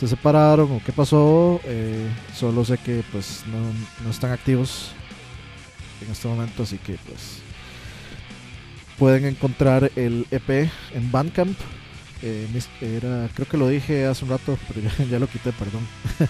se 0.00 0.08
separaron 0.08 0.72
o 0.72 0.80
qué 0.84 0.92
pasó. 0.92 1.60
eh, 1.64 2.08
solo 2.34 2.64
sé 2.64 2.78
que 2.78 3.04
pues 3.12 3.44
no, 3.46 3.58
no 4.02 4.10
están 4.10 4.32
activos 4.32 4.92
en 6.00 6.10
este 6.10 6.26
momento, 6.26 6.62
así 6.62 6.78
que 6.78 6.94
pues 7.06 7.42
pueden 8.98 9.26
encontrar 9.26 9.92
el 9.96 10.26
EP 10.30 10.70
en 10.94 11.12
Bandcamp. 11.12 11.56
Eh, 12.22 12.48
era, 12.80 13.28
creo 13.34 13.46
que 13.46 13.58
lo 13.58 13.68
dije 13.68 14.06
hace 14.06 14.24
un 14.24 14.30
rato, 14.30 14.58
pero 14.68 14.80
ya, 14.80 15.04
ya 15.04 15.18
lo 15.18 15.26
quité, 15.26 15.52
perdón. 15.52 15.86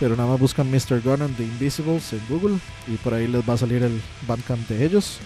pero 0.00 0.14
nada 0.14 0.28
más 0.28 0.40
buscan 0.40 0.70
Mr. 0.70 1.00
Gun 1.02 1.22
and 1.22 1.36
the 1.38 1.42
Invisibles 1.42 2.12
en 2.12 2.20
Google 2.28 2.58
y 2.86 2.96
por 2.96 3.14
ahí 3.14 3.26
les 3.26 3.48
va 3.48 3.54
a 3.54 3.58
salir 3.58 3.82
el 3.82 3.98
Bandcamp 4.28 4.68
de 4.68 4.84
ellos. 4.84 5.20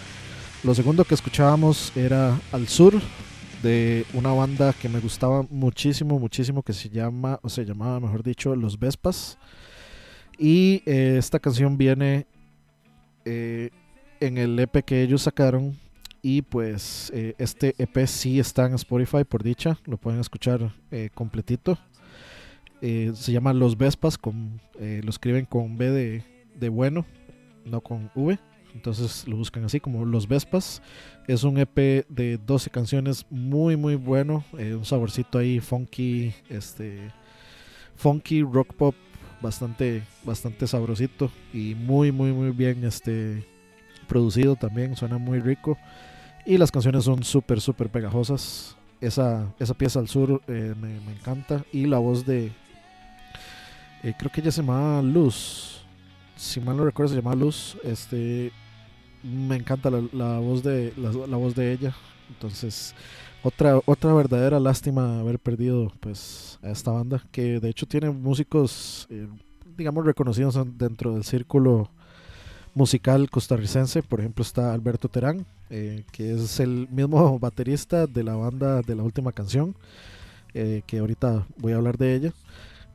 Lo 0.62 0.76
segundo 0.76 1.04
que 1.04 1.14
escuchábamos 1.14 1.90
era 1.96 2.38
Al 2.52 2.68
Sur, 2.68 3.00
de 3.62 4.06
una 4.14 4.32
banda 4.32 4.72
que 4.72 4.88
me 4.88 5.00
gustaba 5.00 5.42
muchísimo, 5.50 6.18
muchísimo, 6.18 6.62
que 6.62 6.72
se 6.72 6.88
llama, 6.88 7.38
o 7.42 7.48
se 7.48 7.64
llamaba, 7.64 8.00
mejor 8.00 8.22
dicho, 8.22 8.54
Los 8.56 8.78
Vespas. 8.78 9.38
Y 10.38 10.82
eh, 10.86 11.16
esta 11.18 11.38
canción 11.38 11.76
viene 11.76 12.26
eh, 13.24 13.70
en 14.20 14.38
el 14.38 14.58
EP 14.58 14.84
que 14.84 15.02
ellos 15.02 15.22
sacaron. 15.22 15.78
Y 16.22 16.42
pues 16.42 17.10
eh, 17.14 17.34
este 17.38 17.74
EP 17.78 18.06
sí 18.06 18.40
está 18.40 18.66
en 18.66 18.74
Spotify, 18.74 19.24
por 19.24 19.42
dicha, 19.42 19.78
lo 19.86 19.96
pueden 19.96 20.20
escuchar 20.20 20.72
completito. 21.14 21.78
Se 22.80 23.32
llama 23.32 23.52
Los 23.52 23.76
Vespas, 23.76 24.16
con, 24.16 24.60
lo 24.78 25.10
escriben 25.10 25.44
con 25.44 25.76
B 25.76 25.90
de, 25.90 26.22
de 26.58 26.68
bueno, 26.70 27.04
no 27.66 27.82
con 27.82 28.10
V. 28.14 28.38
Entonces 28.74 29.26
lo 29.26 29.36
buscan 29.36 29.64
así 29.64 29.80
como 29.80 30.04
Los 30.04 30.28
Vespas. 30.28 30.82
Es 31.26 31.44
un 31.44 31.58
EP 31.58 32.06
de 32.08 32.38
12 32.38 32.70
canciones 32.70 33.26
muy 33.30 33.76
muy 33.76 33.96
bueno, 33.96 34.44
eh, 34.58 34.74
un 34.74 34.84
saborcito 34.84 35.38
ahí 35.38 35.60
funky, 35.60 36.34
este 36.48 37.10
funky 37.96 38.42
rock 38.42 38.74
pop 38.74 38.94
bastante 39.42 40.02
bastante 40.24 40.66
sabrosito 40.66 41.30
y 41.52 41.74
muy 41.74 42.12
muy 42.12 42.32
muy 42.32 42.50
bien 42.50 42.84
este 42.84 43.46
producido 44.08 44.56
también, 44.56 44.96
suena 44.96 45.18
muy 45.18 45.40
rico 45.40 45.78
y 46.44 46.58
las 46.58 46.70
canciones 46.70 47.04
son 47.04 47.22
súper 47.22 47.60
súper 47.60 47.88
pegajosas. 47.88 48.76
Esa, 49.00 49.46
esa 49.58 49.72
pieza 49.72 49.98
al 49.98 50.08
sur 50.08 50.42
eh, 50.46 50.74
me, 50.78 51.12
encanta 51.12 51.64
y 51.72 51.86
la 51.86 51.98
voz 51.98 52.26
de 52.26 52.52
eh, 54.02 54.14
creo 54.18 54.30
que 54.30 54.42
ella 54.42 54.50
se 54.50 54.60
llamaba 54.60 55.00
Luz, 55.00 55.79
si 56.40 56.58
mal 56.60 56.76
no 56.76 56.84
recuerdo 56.86 57.10
se 57.10 57.16
llamaba 57.16 57.36
Luz, 57.36 57.76
este 57.84 58.50
me 59.22 59.56
encanta 59.56 59.90
la, 59.90 60.38
voz 60.38 60.62
de 60.62 60.94
la, 60.96 61.36
voz 61.36 61.54
de 61.54 61.72
ella. 61.72 61.94
Entonces 62.30 62.94
otra 63.42 63.78
otra 63.84 64.14
verdadera 64.14 64.58
lástima 64.58 65.20
haber 65.20 65.38
perdido 65.38 65.92
pues 66.00 66.58
a 66.62 66.70
esta 66.70 66.92
banda 66.92 67.22
que 67.30 67.60
de 67.60 67.68
hecho 67.68 67.86
tiene 67.86 68.10
músicos 68.10 69.06
eh, 69.10 69.26
digamos 69.76 70.04
reconocidos 70.06 70.56
en- 70.56 70.78
dentro 70.78 71.12
del 71.12 71.24
círculo 71.24 71.90
musical 72.74 73.28
costarricense. 73.28 74.02
Por 74.02 74.20
ejemplo 74.20 74.42
está 74.42 74.72
Alberto 74.72 75.08
Terán 75.08 75.44
eh, 75.68 76.04
que 76.10 76.32
es 76.32 76.58
el 76.58 76.88
mismo 76.90 77.38
baterista 77.40 78.06
de 78.06 78.24
la 78.24 78.36
banda 78.36 78.80
de 78.80 78.94
la 78.94 79.02
última 79.02 79.32
canción 79.32 79.74
eh, 80.54 80.82
que 80.86 80.98
ahorita 81.00 81.46
voy 81.58 81.72
a 81.72 81.76
hablar 81.76 81.98
de 81.98 82.14
ella 82.14 82.32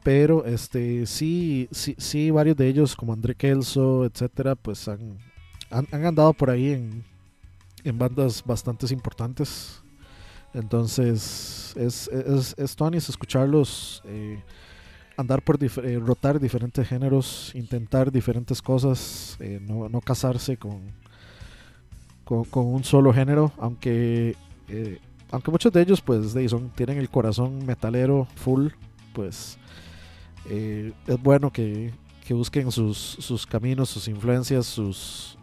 pero 0.05 0.45
este 0.45 1.07
sí 1.07 1.67
sí 1.71 1.95
sí 1.97 2.29
varios 2.29 2.55
de 2.55 2.67
ellos 2.67 2.95
como 2.95 3.11
André 3.11 3.33
Kelso 3.33 4.05
etcétera 4.05 4.53
pues 4.55 4.87
han 4.87 5.17
han, 5.71 5.87
han 5.91 6.05
andado 6.05 6.31
por 6.31 6.51
ahí 6.51 6.73
en, 6.73 7.03
en 7.83 7.97
bandas 7.97 8.43
bastante 8.45 8.91
importantes. 8.93 9.81
Entonces, 10.53 11.73
es, 11.75 12.07
es, 12.07 12.55
es 12.57 12.75
tuanis 12.75 13.09
escucharlos 13.09 14.01
eh, 14.05 14.41
andar 15.17 15.41
por 15.41 15.57
dif- 15.57 15.83
eh, 15.83 15.99
rotar 15.99 16.39
diferentes 16.39 16.87
géneros, 16.87 17.51
intentar 17.55 18.11
diferentes 18.11 18.61
cosas, 18.61 19.37
eh, 19.39 19.59
no, 19.61 19.89
no 19.89 19.99
casarse 20.01 20.55
con, 20.55 20.79
con, 22.23 22.45
un 22.67 22.83
solo 22.83 23.11
género, 23.11 23.51
aunque 23.57 24.35
aunque 25.31 25.51
muchos 25.51 25.73
de 25.73 25.81
ellos 25.81 25.99
pues 25.99 26.33
de 26.33 26.47
son, 26.47 26.69
tienen 26.69 26.99
el 26.99 27.09
corazón 27.09 27.65
metalero 27.65 28.27
full, 28.35 28.67
pues 29.13 29.57
eh, 30.49 30.93
es 31.07 31.21
bueno 31.21 31.51
que, 31.51 31.91
que 32.25 32.33
busquen 32.33 32.71
sus, 32.71 32.97
sus 32.97 33.45
caminos, 33.45 33.89
sus 33.89 34.07
influencias, 34.07 34.65
sus 34.65 35.37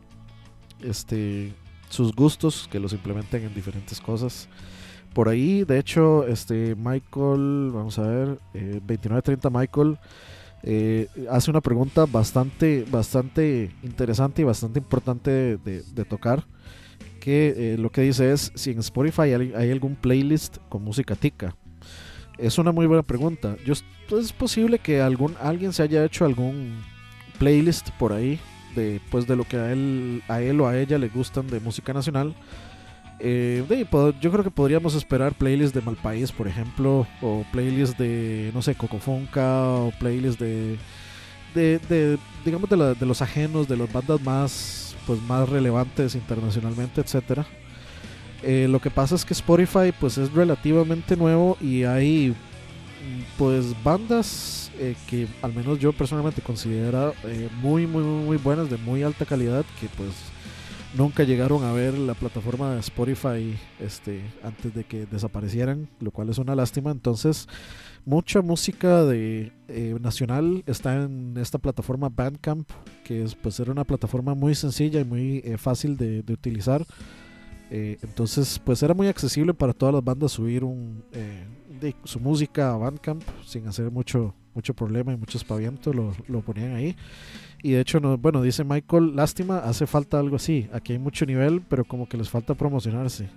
este 0.83 1.53
sus 1.89 2.15
gustos, 2.15 2.69
que 2.71 2.81
los 2.81 2.93
implementen 2.95 3.45
en 3.45 3.55
diferentes 3.55 4.01
cosas. 4.01 4.49
Por 5.13 5.29
ahí, 5.29 5.63
de 5.65 5.79
hecho, 5.79 6.27
este 6.27 6.75
Michael, 6.75 7.71
vamos 7.73 7.99
a 7.99 8.03
ver, 8.07 8.39
eh, 8.55 8.81
2930 8.81 9.51
Michael 9.51 9.99
eh, 10.63 11.09
hace 11.31 11.51
una 11.51 11.61
pregunta 11.61 12.07
bastante, 12.07 12.87
bastante 12.91 13.75
interesante 13.83 14.41
y 14.43 14.45
bastante 14.47 14.79
importante 14.79 15.31
de, 15.59 15.83
de- 15.83 16.05
tocar. 16.07 16.47
Que 17.21 17.75
eh, 17.75 17.79
lo 17.79 17.91
que 17.91 18.01
dice 18.03 18.33
es 18.33 18.53
si 18.55 18.71
en 18.71 18.79
Spotify 18.79 19.33
hay 19.55 19.71
algún 19.71 19.97
playlist 19.97 20.57
con 20.71 20.83
música 20.83 21.15
tica. 21.15 21.55
Es 22.39 22.59
una 22.59 22.73
muy 22.73 22.87
buena 22.87 23.03
pregunta. 23.03 23.57
Yo, 23.65 23.75
pues, 24.09 24.27
es 24.27 24.33
posible 24.33 24.79
que 24.79 25.01
algún, 25.01 25.37
alguien 25.41 25.73
se 25.73 25.83
haya 25.83 26.05
hecho 26.05 26.25
algún 26.25 26.83
playlist 27.39 27.91
por 27.99 28.13
ahí 28.13 28.39
de, 28.75 29.01
pues, 29.11 29.27
de 29.27 29.37
lo 29.37 29.45
que 29.45 29.57
a 29.57 29.73
él, 29.73 30.23
a 30.29 30.41
él 30.41 30.61
o 30.61 30.67
a 30.69 30.79
ella 30.79 30.99
le 30.99 31.09
gustan 31.09 31.47
de 31.49 31.61
música 31.61 31.93
nacional. 31.93 32.35
Eh, 33.21 33.65
yo 34.21 34.31
creo 34.33 34.43
que 34.43 34.51
podríamos 34.51 34.95
esperar 34.97 35.35
playlists 35.35 35.75
de 35.75 35.81
Malpaís, 35.83 36.33
por 36.33 36.49
ejemplo, 36.49 37.07
o 37.21 37.45
playlists 37.53 37.97
de, 37.97 38.51
no 38.53 38.63
sé, 38.63 38.75
Cocofonca, 38.75 39.63
o 39.69 39.93
playlists 40.01 40.41
de, 40.41 40.77
de, 41.55 41.79
de, 41.89 42.19
digamos, 42.45 42.69
de, 42.69 42.77
la- 42.77 42.95
de 42.95 43.07
los 43.07 43.23
ajenos, 43.23 43.69
de 43.69 43.77
las 43.77 43.93
bandas 43.93 44.21
más, 44.23 44.97
pues, 45.07 45.21
más 45.23 45.49
relevantes 45.49 46.17
internacionalmente, 46.17 47.01
etcétera. 47.01 47.47
Eh, 48.43 48.67
lo 48.69 48.81
que 48.81 48.91
pasa 48.91 49.15
es 49.15 49.25
que 49.25 49.35
Spotify, 49.35 49.93
pues, 49.99 50.19
es 50.19 50.33
relativamente 50.33 51.17
nuevo 51.17 51.57
y 51.61 51.85
hay, 51.85 52.35
pues, 53.39 53.75
bandas 53.85 54.71
eh, 54.79 54.97
que 55.07 55.29
al 55.43 55.55
menos 55.55 55.79
yo 55.79 55.93
personalmente 55.93 56.43
considero 56.43 57.15
eh, 57.25 57.49
muy, 57.61 57.87
muy, 57.87 58.03
muy 58.03 58.37
buenas, 58.37 58.69
de 58.69 58.79
muy 58.79 59.03
alta 59.03 59.25
calidad, 59.25 59.65
que 59.81 59.89
pues 59.97 60.11
nunca 60.97 61.23
llegaron 61.23 61.63
a 61.63 61.73
ver 61.73 61.97
la 61.97 62.15
plataforma 62.15 62.75
de 62.75 62.81
Spotify 62.81 63.57
este, 63.79 64.23
antes 64.43 64.75
de 64.75 64.85
que 64.85 65.07
desaparecieran, 65.07 65.89
lo 66.01 66.11
cual 66.11 66.31
es 66.31 66.39
una 66.39 66.57
lástima. 66.57 66.91
Entonces, 66.91 67.49
mucha 68.05 68.43
música 68.43 69.05
de 69.05 69.53
nacional 70.01 70.65
está 70.67 71.05
en 71.05 71.37
esta 71.39 71.59
plataforma 71.59 72.09
Bandcamp, 72.09 72.69
que 73.05 73.23
es 73.23 73.35
pues 73.35 73.59
era 73.61 73.73
una 73.73 73.85
plataforma 73.85 74.35
muy 74.35 74.55
sencilla 74.55 75.01
y 75.01 75.05
muy 75.05 75.43
fácil 75.59 75.97
de 75.97 76.33
utilizar. 76.33 76.85
Eh, 77.75 77.97
entonces, 78.03 78.61
pues 78.63 78.83
era 78.83 78.93
muy 78.93 79.07
accesible 79.07 79.55
para 79.55 79.73
todas 79.73 79.95
las 79.95 80.05
bandas 80.05 80.33
subir 80.33 80.63
un, 80.63 81.03
eh, 81.13 81.47
de, 81.81 81.97
su 82.05 82.21
música 82.21 82.75
a 82.75 82.77
Bandcamp 82.77 83.23
sin 83.47 83.67
hacer 83.67 83.91
mucho, 83.91 84.35
mucho 84.55 84.75
problema 84.75 85.15
y 85.15 85.17
mucho 85.17 85.39
espaviento, 85.39 85.91
lo, 85.91 86.13
lo 86.29 86.43
ponían 86.43 86.77
ahí. 86.77 86.95
Y 87.63 87.71
de 87.71 87.81
hecho, 87.81 87.99
no, 87.99 88.19
bueno, 88.19 88.43
dice 88.43 88.63
Michael, 88.63 89.17
lástima, 89.17 89.61
hace 89.61 89.87
falta 89.87 90.19
algo 90.19 90.37
así. 90.37 90.69
Aquí 90.71 90.93
hay 90.93 90.99
mucho 90.99 91.25
nivel, 91.25 91.63
pero 91.63 91.87
como 91.87 92.07
que 92.07 92.19
les 92.19 92.29
falta 92.29 92.55
promocionarse. 92.55 93.31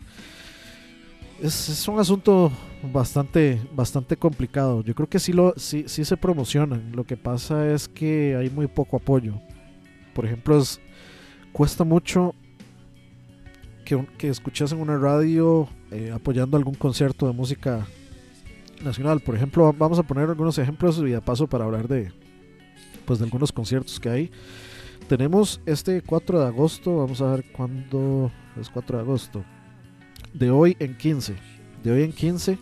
Es, 1.42 1.70
es 1.70 1.88
un 1.88 1.98
asunto 1.98 2.52
bastante, 2.92 3.62
bastante 3.74 4.18
complicado. 4.18 4.84
Yo 4.84 4.96
creo 4.96 5.08
que 5.08 5.20
sí, 5.20 5.32
lo, 5.32 5.54
sí, 5.56 5.86
sí 5.88 6.04
se 6.04 6.18
promocionan. 6.18 6.92
Lo 6.94 7.06
que 7.06 7.16
pasa 7.16 7.72
es 7.72 7.88
que 7.88 8.36
hay 8.38 8.50
muy 8.50 8.68
poco 8.68 8.98
apoyo. 8.98 9.40
Por 10.14 10.26
ejemplo, 10.26 10.58
es, 10.58 10.82
cuesta 11.54 11.86
mucho 11.86 12.36
que, 13.86 14.06
que 14.18 14.30
escuches 14.30 14.72
en 14.72 14.80
una 14.82 14.98
radio 14.98 15.68
eh, 15.92 16.12
apoyando 16.14 16.58
algún 16.58 16.74
concierto 16.76 17.28
de 17.28 17.34
música 17.34 17.86
nacional. 18.84 19.20
Por 19.22 19.36
ejemplo, 19.36 19.74
vamos 19.78 20.00
a 20.00 20.04
poner 20.04 20.30
algunos 20.30 20.58
ejemplos 20.58 21.02
y 21.08 21.14
a 21.14 21.22
paso 21.22 21.48
para 21.48 21.64
hablar 21.66 21.88
de, 21.88 22.12
pues, 23.06 23.20
de 23.20 23.26
algunos 23.26 23.52
conciertos 23.52 24.00
que 24.00 24.10
hay. 24.10 24.32
tenemos 25.08 25.62
este 25.66 26.02
4 26.02 26.40
de 26.42 26.48
agosto, 26.48 26.98
vamos 26.98 27.22
a 27.22 27.32
ver 27.36 27.46
cuándo 27.52 28.32
es 28.60 28.70
4 28.70 28.98
de 28.98 29.04
agosto. 29.04 29.46
De 30.34 30.50
hoy 30.52 30.76
en 30.80 30.98
15. 30.98 31.36
De 31.84 31.92
hoy 31.92 32.04
en 32.04 32.12
15 32.12 32.58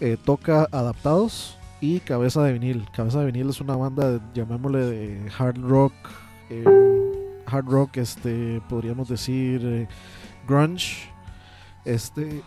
eh, 0.00 0.16
toca 0.24 0.68
Adaptados 0.70 1.58
y 1.80 2.00
Cabeza 2.00 2.42
de 2.44 2.52
Vinil. 2.54 2.84
Cabeza 2.94 3.20
de 3.20 3.26
Vinil 3.26 3.50
es 3.50 3.60
una 3.60 3.76
banda, 3.76 4.12
de- 4.12 4.20
llamémosle 4.34 4.78
de 4.86 5.30
hard 5.36 5.58
rock, 5.60 5.92
eh, 6.48 6.64
hard 7.46 7.66
rock, 7.66 7.96
este, 7.98 8.62
podríamos 8.68 9.08
decir 9.08 9.86
grunge. 10.46 11.10
Este, 11.84 12.42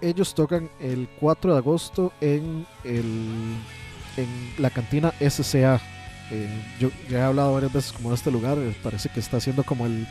ellos 0.00 0.34
tocan 0.34 0.70
el 0.80 1.08
4 1.20 1.52
de 1.52 1.58
agosto 1.58 2.12
en, 2.20 2.66
el, 2.84 3.56
en 4.16 4.54
la 4.58 4.70
cantina 4.70 5.12
SCA. 5.20 5.80
Eh, 6.30 6.62
yo 6.78 6.90
ya 7.08 7.18
he 7.18 7.22
hablado 7.22 7.54
varias 7.54 7.72
veces 7.72 7.92
como 7.92 8.10
de 8.10 8.16
este 8.16 8.30
lugar, 8.30 8.58
eh, 8.58 8.74
parece 8.82 9.08
que 9.08 9.20
está 9.20 9.40
siendo 9.40 9.64
como 9.64 9.86
el, 9.86 10.06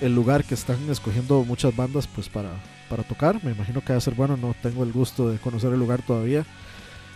el 0.00 0.14
lugar 0.14 0.44
que 0.44 0.54
están 0.54 0.90
escogiendo 0.90 1.44
muchas 1.44 1.74
bandas 1.74 2.06
pues 2.08 2.28
para, 2.28 2.50
para 2.88 3.04
tocar. 3.04 3.42
Me 3.44 3.52
imagino 3.52 3.80
que 3.80 3.92
va 3.92 3.98
a 3.98 4.00
ser 4.00 4.14
bueno, 4.14 4.36
no 4.36 4.54
tengo 4.60 4.82
el 4.82 4.92
gusto 4.92 5.30
de 5.30 5.38
conocer 5.38 5.72
el 5.72 5.78
lugar 5.78 6.02
todavía. 6.02 6.44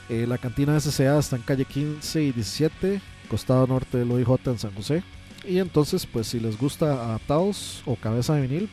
Eh, 0.08 0.24
la 0.26 0.38
cantina 0.38 0.78
SCA 0.78 1.18
está 1.18 1.36
en 1.36 1.42
calle 1.42 1.64
15 1.64 2.22
y 2.22 2.32
17, 2.32 3.00
costado 3.28 3.66
norte 3.66 3.98
del 3.98 4.10
OIJ 4.12 4.46
en 4.46 4.58
San 4.58 4.74
José. 4.74 5.02
Y 5.44 5.58
entonces, 5.58 6.06
pues 6.06 6.28
si 6.28 6.40
les 6.40 6.58
gusta 6.58 6.92
Adaptados 6.92 7.82
o 7.86 7.96
Cabeza 7.96 8.34
de 8.34 8.42
Vinil, 8.42 8.70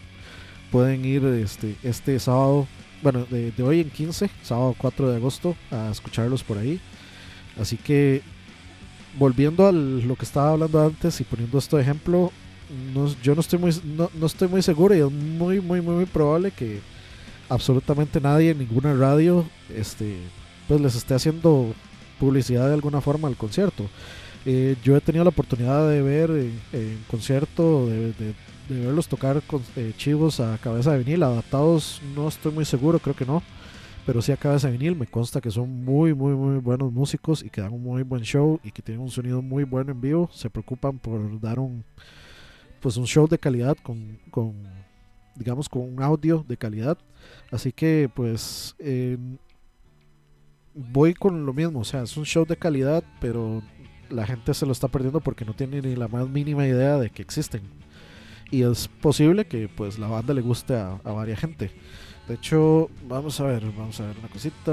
pueden 0.73 1.05
ir 1.05 1.23
este, 1.25 1.75
este 1.83 2.19
sábado, 2.19 2.67
bueno, 3.03 3.27
de, 3.29 3.53
hoy 3.61 3.81
en 3.81 3.91
15, 3.91 4.27
sábado 4.41 4.73
4 4.75 5.11
de 5.11 5.17
agosto, 5.17 5.55
a 5.69 5.91
escucharlos 5.91 6.43
por 6.43 6.57
ahí. 6.57 6.79
Así 7.61 7.77
que, 7.77 8.23
volviendo 9.19 9.67
a 9.67 9.71
lo 9.71 10.15
que 10.15 10.25
estaba 10.25 10.49
hablando 10.49 10.83
antes 10.83 11.21
y 11.21 11.23
poniendo 11.25 11.59
este 11.59 11.79
ejemplo, 11.79 12.31
no- 12.95 13.13
yo 13.21 13.35
no 13.35 13.41
estoy, 13.41 13.59
muy, 13.59 13.71
no, 13.83 14.09
no 14.15 14.25
estoy 14.25 14.47
muy 14.47 14.63
seguro 14.63 14.95
y 14.95 14.99
es 14.99 15.11
muy, 15.11 15.61
muy, 15.61 15.79
muy, 15.79 15.95
muy 15.95 16.05
probable 16.07 16.49
que 16.49 16.79
absolutamente 17.49 18.19
nadie 18.19 18.49
en 18.49 18.57
ninguna 18.57 18.95
radio 18.95 19.45
este, 19.75 20.17
pues 20.67 20.81
les 20.81 20.95
esté 20.95 21.13
haciendo 21.13 21.71
publicidad 22.19 22.67
de 22.69 22.73
alguna 22.73 22.99
forma 22.99 23.27
al 23.27 23.35
concierto. 23.37 23.85
Eh, 24.47 24.75
yo 24.83 24.97
he 24.97 25.01
tenido 25.01 25.23
la 25.23 25.29
oportunidad 25.29 25.87
de 25.87 26.01
ver 26.01 26.31
en, 26.31 26.59
en 26.73 26.97
concierto, 27.11 27.85
de- 27.87 28.33
de 28.73 28.85
verlos 28.85 29.07
tocar 29.07 29.41
con 29.43 29.61
eh, 29.75 29.93
chivos 29.97 30.39
a 30.39 30.57
cabeza 30.57 30.91
de 30.91 31.03
vinil, 31.03 31.23
adaptados, 31.23 32.01
no 32.15 32.27
estoy 32.27 32.51
muy 32.51 32.65
seguro, 32.65 32.99
creo 32.99 33.15
que 33.15 33.25
no, 33.25 33.41
pero 34.05 34.21
sí 34.21 34.31
a 34.31 34.37
cabeza 34.37 34.67
de 34.67 34.77
vinil, 34.77 34.95
me 34.95 35.07
consta 35.07 35.41
que 35.41 35.51
son 35.51 35.83
muy, 35.83 36.13
muy, 36.13 36.33
muy 36.33 36.59
buenos 36.59 36.91
músicos 36.91 37.43
y 37.43 37.49
que 37.49 37.61
dan 37.61 37.73
un 37.73 37.83
muy 37.83 38.03
buen 38.03 38.23
show 38.23 38.59
y 38.63 38.71
que 38.71 38.81
tienen 38.81 39.01
un 39.01 39.11
sonido 39.11 39.41
muy 39.41 39.63
bueno 39.63 39.91
en 39.91 40.01
vivo, 40.01 40.29
se 40.31 40.49
preocupan 40.49 40.99
por 40.99 41.39
dar 41.39 41.59
un, 41.59 41.83
pues 42.79 42.97
un 42.97 43.05
show 43.05 43.27
de 43.27 43.39
calidad 43.39 43.77
con, 43.83 44.19
con 44.31 44.53
digamos, 45.35 45.69
con 45.69 45.81
un 45.81 46.01
audio 46.01 46.45
de 46.47 46.57
calidad, 46.57 46.97
así 47.51 47.71
que 47.71 48.09
pues... 48.13 48.75
eh, 48.79 49.17
voy 50.75 51.13
con 51.13 51.45
lo 51.45 51.53
mismo, 51.53 51.81
o 51.81 51.83
sea, 51.83 52.03
es 52.03 52.17
un 52.17 52.25
show 52.25 52.45
de 52.45 52.57
calidad, 52.57 53.03
pero 53.21 53.61
la 54.09 54.25
gente 54.25 54.53
se 54.53 54.65
lo 54.65 54.71
está 54.71 54.87
perdiendo 54.87 55.19
porque 55.19 55.45
no 55.45 55.53
tiene 55.53 55.81
ni 55.81 55.95
la 55.95 56.07
más 56.07 56.27
mínima 56.27 56.65
idea 56.67 56.97
de 56.97 57.09
que 57.09 57.21
existen. 57.21 57.61
Y 58.51 58.61
es 58.63 58.87
posible 58.87 59.45
que 59.45 59.67
pues 59.67 59.97
la 59.97 60.07
banda 60.07 60.33
le 60.33 60.41
guste 60.41 60.75
a, 60.75 60.99
a 61.03 61.11
varias 61.11 61.39
gente. 61.39 61.71
De 62.27 62.35
hecho, 62.35 62.89
vamos 63.07 63.39
a 63.39 63.45
ver, 63.45 63.65
vamos 63.75 63.99
a 63.99 64.05
ver 64.07 64.17
una 64.19 64.27
cosita. 64.29 64.71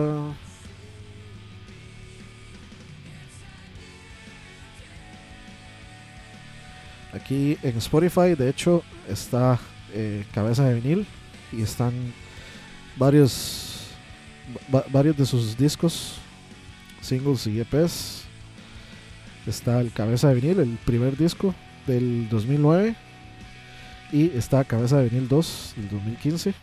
Aquí 7.13 7.59
en 7.63 7.77
Spotify, 7.79 8.35
de 8.37 8.49
hecho, 8.49 8.83
está 9.09 9.59
eh, 9.93 10.25
Cabeza 10.33 10.65
de 10.65 10.75
Vinil 10.81 11.07
y 11.53 11.63
están 11.63 11.93
varios 12.97 13.89
va- 14.73 14.85
varios 14.93 15.17
de 15.17 15.27
sus 15.27 15.57
discos, 15.57 16.15
singles 17.01 17.47
y 17.49 17.61
EPs. 17.61 18.23
Está 19.47 19.81
el 19.81 19.91
Cabeza 19.93 20.29
de 20.29 20.35
Vinil, 20.37 20.61
el 20.61 20.79
primer 20.85 21.17
disco 21.17 21.53
del 21.87 22.29
2009. 22.29 22.95
Y 24.13 24.27
está 24.37 24.65
Cabeza 24.65 24.99
de 24.99 25.09
Vinil 25.09 25.29
2 25.29 25.75
del 25.77 25.89
2015. 25.91 26.55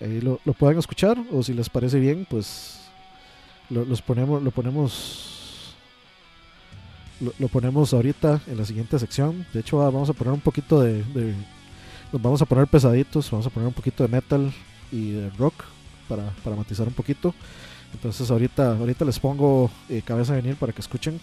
Ahí 0.00 0.20
lo, 0.20 0.40
lo 0.44 0.52
pueden 0.52 0.78
escuchar 0.78 1.18
o 1.32 1.42
si 1.42 1.52
les 1.52 1.68
parece 1.68 1.98
bien, 1.98 2.26
pues 2.30 2.78
lo, 3.70 3.84
los 3.84 4.00
ponemos, 4.00 4.40
lo 4.42 4.50
ponemos 4.52 5.74
lo, 7.40 7.48
ponemos 7.48 7.92
ahorita 7.92 8.40
en 8.46 8.56
la 8.56 8.64
siguiente 8.64 8.96
sección. 8.98 9.44
De 9.52 9.60
hecho, 9.60 9.82
ah, 9.82 9.86
vamos 9.90 10.08
a 10.08 10.12
poner 10.12 10.32
un 10.32 10.40
poquito 10.40 10.80
de, 10.80 11.02
de- 11.02 11.34
nos 12.12 12.22
vamos 12.22 12.40
a 12.40 12.46
poner 12.46 12.66
pesaditos, 12.68 13.28
vamos 13.30 13.46
a 13.46 13.50
poner 13.50 13.66
un 13.66 13.74
poquito 13.74 14.04
de 14.04 14.08
metal 14.08 14.52
y 14.92 15.10
de 15.10 15.30
rock 15.30 15.64
para, 16.08 16.30
para 16.44 16.54
matizar 16.56 16.86
un 16.86 16.94
poquito. 16.94 17.34
Entonces 17.92 18.30
ahorita, 18.30 18.76
ahorita 18.76 19.04
les 19.04 19.18
pongo 19.18 19.70
eh, 19.88 20.02
cabeza 20.04 20.34
de 20.34 20.42
venir 20.42 20.56
para 20.56 20.72
que 20.72 20.80
escuchen. 20.80 21.20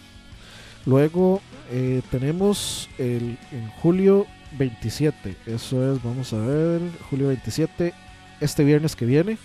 Luego 0.86 1.41
eh, 1.72 2.01
tenemos 2.11 2.89
el, 2.99 3.38
en 3.51 3.70
julio 3.82 4.28
27, 4.58 5.36
eso 5.45 5.93
es, 5.93 6.01
vamos 6.03 6.34
a 6.34 6.38
ver, 6.38 6.82
julio 7.10 7.28
27, 7.28 7.93
este 8.39 8.64
viernes 8.64 8.95
que 8.95 9.06
viene, 9.06 9.38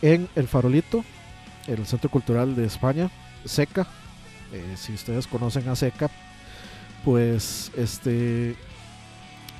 en 0.00 0.28
El 0.34 0.48
Farolito, 0.48 1.04
en 1.66 1.78
el 1.78 1.86
Centro 1.86 2.10
Cultural 2.10 2.56
de 2.56 2.66
España, 2.66 3.10
Seca. 3.44 3.86
Eh, 4.52 4.74
si 4.76 4.92
ustedes 4.92 5.26
conocen 5.26 5.68
a 5.68 5.76
Seca, 5.76 6.10
pues 7.04 7.70
este 7.76 8.56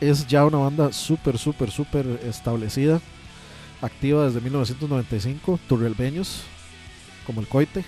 es 0.00 0.26
ya 0.26 0.44
una 0.44 0.58
banda 0.58 0.92
súper, 0.92 1.38
súper, 1.38 1.70
súper 1.70 2.06
establecida 2.24 3.00
activa 3.80 4.26
desde 4.26 4.40
1995, 4.40 5.58
Turrelbeños, 5.68 6.42
como 7.26 7.40
el 7.40 7.48
coite. 7.48 7.84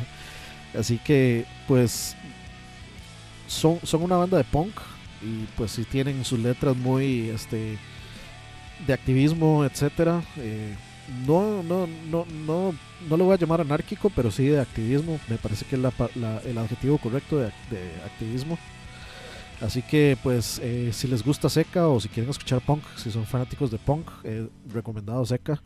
Así 0.78 0.98
que, 0.98 1.46
pues, 1.66 2.16
son, 3.46 3.78
son 3.82 4.02
una 4.02 4.16
banda 4.16 4.36
de 4.36 4.44
punk 4.44 4.74
y 5.22 5.44
pues 5.56 5.72
si 5.72 5.84
tienen 5.84 6.24
sus 6.24 6.38
letras 6.38 6.76
muy, 6.76 7.28
este, 7.30 7.78
de 8.86 8.92
activismo, 8.92 9.64
etcétera. 9.64 10.22
eh, 10.38 10.74
no, 11.26 11.62
no, 11.62 11.86
no, 12.10 12.26
no, 12.46 12.74
no 13.08 13.16
lo 13.16 13.24
voy 13.24 13.34
a 13.34 13.38
llamar 13.38 13.62
anárquico, 13.62 14.10
pero 14.10 14.30
sí 14.30 14.46
de 14.46 14.60
activismo. 14.60 15.18
Me 15.28 15.38
parece 15.38 15.64
que 15.64 15.76
es 15.76 15.80
la 15.82 15.90
la- 16.16 16.40
el 16.44 16.58
adjetivo 16.58 16.98
correcto 16.98 17.38
de, 17.38 17.46
de 17.70 17.90
activismo. 18.04 18.58
Así 19.62 19.80
que 19.82 20.16
pues 20.22 20.60
eh, 20.62 20.90
si 20.92 21.08
les 21.08 21.24
gusta 21.24 21.48
Seca 21.48 21.88
o 21.88 21.98
si 21.98 22.08
quieren 22.08 22.30
escuchar 22.30 22.60
punk, 22.60 22.82
si 22.96 23.10
son 23.10 23.24
fanáticos 23.26 23.70
de 23.70 23.78
punk, 23.78 24.06
eh, 24.24 24.48
recomendado 24.72 25.24
Seca. 25.24 25.62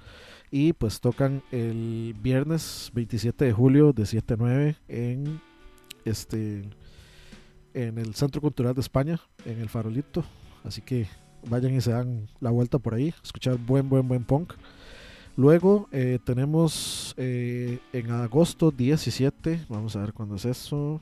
Y 0.50 0.72
pues 0.74 1.00
tocan 1.00 1.42
el 1.50 2.14
viernes 2.22 2.90
27 2.94 3.44
de 3.46 3.53
julio 3.53 3.92
de 3.92 4.07
7 4.07 4.34
a 4.34 4.36
9 4.38 4.76
en 4.88 5.40
este 6.05 6.62
en 7.74 7.98
el 7.98 8.14
Centro 8.14 8.40
Cultural 8.40 8.74
de 8.74 8.80
España, 8.80 9.20
en 9.44 9.60
el 9.60 9.68
Farolito. 9.68 10.24
Así 10.64 10.80
que 10.80 11.06
vayan 11.48 11.74
y 11.74 11.80
se 11.80 11.90
dan 11.90 12.28
la 12.40 12.50
vuelta 12.50 12.78
por 12.78 12.94
ahí, 12.94 13.14
escuchar 13.22 13.56
buen, 13.58 13.88
buen, 13.88 14.06
buen 14.06 14.24
punk. 14.24 14.54
Luego 15.36 15.88
eh, 15.92 16.18
tenemos 16.24 17.14
eh, 17.16 17.78
en 17.92 18.10
agosto 18.10 18.70
17, 18.70 19.66
vamos 19.68 19.96
a 19.96 20.00
ver 20.00 20.12
cuándo 20.12 20.36
es 20.36 20.44
eso. 20.44 21.00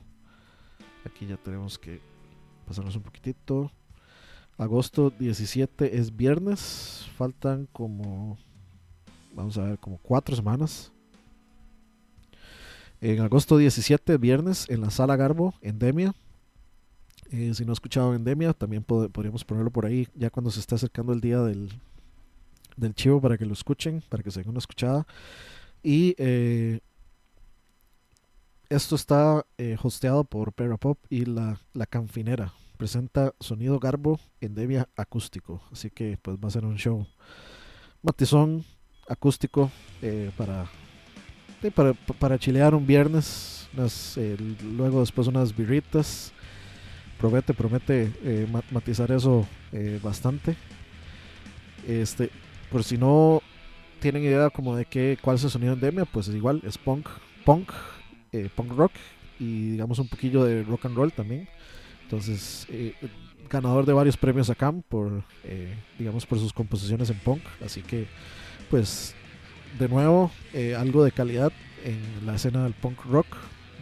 Aquí 1.05 1.25
ya 1.25 1.37
tenemos 1.37 1.77
que 1.77 1.99
pasarnos 2.65 2.95
un 2.95 3.01
poquitito. 3.01 3.71
Agosto 4.57 5.09
17 5.09 5.97
es 5.97 6.15
viernes. 6.15 7.07
Faltan 7.17 7.67
como, 7.73 8.37
vamos 9.35 9.57
a 9.57 9.63
ver, 9.63 9.79
como 9.79 9.97
cuatro 9.97 10.35
semanas. 10.35 10.91
En 13.01 13.19
agosto 13.19 13.57
17, 13.57 14.17
viernes, 14.17 14.69
en 14.69 14.81
la 14.81 14.91
sala 14.91 15.15
Garbo, 15.15 15.55
Endemia. 15.61 16.13
Eh, 17.31 17.53
si 17.53 17.63
no 17.63 17.71
ha 17.71 17.73
escuchado 17.73 18.13
Endemia, 18.13 18.53
también 18.53 18.85
pod- 18.85 19.09
podríamos 19.09 19.45
ponerlo 19.45 19.71
por 19.71 19.85
ahí 19.85 20.07
ya 20.15 20.29
cuando 20.29 20.51
se 20.51 20.59
está 20.59 20.75
acercando 20.75 21.13
el 21.13 21.21
día 21.21 21.39
del, 21.39 21.69
del 22.75 22.93
chivo 22.93 23.21
para 23.21 23.37
que 23.37 23.45
lo 23.45 23.53
escuchen, 23.53 24.03
para 24.09 24.21
que 24.21 24.31
se 24.31 24.41
den 24.41 24.49
una 24.49 24.59
escuchada. 24.59 25.07
Y 25.81 26.13
eh, 26.17 26.81
esto 28.69 28.95
está 28.95 29.45
eh, 29.57 29.77
hosteado 29.81 30.23
por 30.25 30.51
Perra 30.53 30.77
Pop 30.77 30.97
y 31.09 31.25
la, 31.25 31.59
la 31.73 31.85
Canfinera. 31.85 32.53
Presenta 32.77 33.33
sonido 33.39 33.79
Garbo 33.79 34.19
en 34.41 34.53
Devia 34.55 34.89
acústico. 34.95 35.61
Así 35.71 35.89
que 35.89 36.17
pues 36.21 36.37
va 36.37 36.47
a 36.47 36.51
ser 36.51 36.65
un 36.65 36.77
show 36.77 37.05
matizón 38.01 38.65
acústico 39.07 39.71
para, 40.35 40.69
para, 41.75 41.93
para 41.93 42.39
chilear 42.39 42.73
un 42.73 42.85
viernes. 42.87 43.69
luego 44.75 44.99
después 44.99 45.27
unas 45.27 45.55
birritas. 45.55 46.33
Promete, 47.21 47.53
promete 47.53 48.11
eh, 48.23 48.47
ma- 48.51 48.63
matizar 48.71 49.11
eso 49.11 49.47
eh, 49.71 49.99
bastante. 50.01 50.55
Este, 51.87 52.31
por 52.71 52.83
si 52.83 52.97
no 52.97 53.43
tienen 53.99 54.23
idea 54.23 54.49
como 54.49 54.75
de 54.75 54.85
qué, 54.85 55.19
cuál 55.21 55.35
es 55.35 55.43
el 55.43 55.51
sonido 55.51 55.73
en 55.73 55.79
Demia, 55.79 56.05
pues 56.05 56.27
es 56.27 56.33
igual, 56.35 56.63
es 56.65 56.79
punk, 56.79 57.07
punk, 57.45 57.69
eh, 58.31 58.49
punk 58.55 58.71
rock 58.73 58.91
y 59.39 59.69
digamos 59.71 59.99
un 59.99 60.07
poquillo 60.07 60.43
de 60.43 60.63
rock 60.63 60.87
and 60.87 60.95
roll 60.95 61.13
también. 61.13 61.47
Entonces, 62.03 62.67
ganador 63.51 63.85
de 63.85 63.93
varios 63.93 64.17
premios 64.17 64.49
acá 64.49 64.71
por, 64.89 65.23
eh, 65.43 65.75
digamos, 65.99 66.25
por 66.25 66.39
sus 66.39 66.51
composiciones 66.51 67.09
en 67.11 67.19
punk. 67.19 67.41
Así 67.63 67.83
que, 67.83 68.07
pues, 68.71 69.13
de 69.77 69.87
nuevo, 69.87 70.31
algo 70.75 71.03
de 71.03 71.11
calidad 71.11 71.53
en 71.85 72.25
la 72.25 72.35
escena 72.35 72.63
del 72.63 72.73
punk 72.73 73.05
rock. 73.05 73.27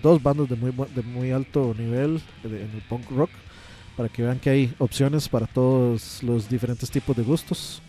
Dos 0.02 0.22
bandas 0.22 0.50
de 0.50 0.56
muy, 0.56 0.72
de 0.72 1.02
muy 1.02 1.32
alto 1.32 1.76
nivel 1.78 2.22
en 2.44 2.54
el 2.54 2.84
punk 2.88 3.10
rock. 3.12 3.30
Para 3.98 4.08
que 4.08 4.24
vean 4.24 4.40
que 4.40 4.50
hay 4.50 4.74
opciones 4.80 5.28
para 5.28 5.46
todos 5.46 6.24
los 6.24 6.50
diferentes 6.50 6.90
tipos 6.90 7.16
de 7.18 7.24
gustos. 7.24 7.82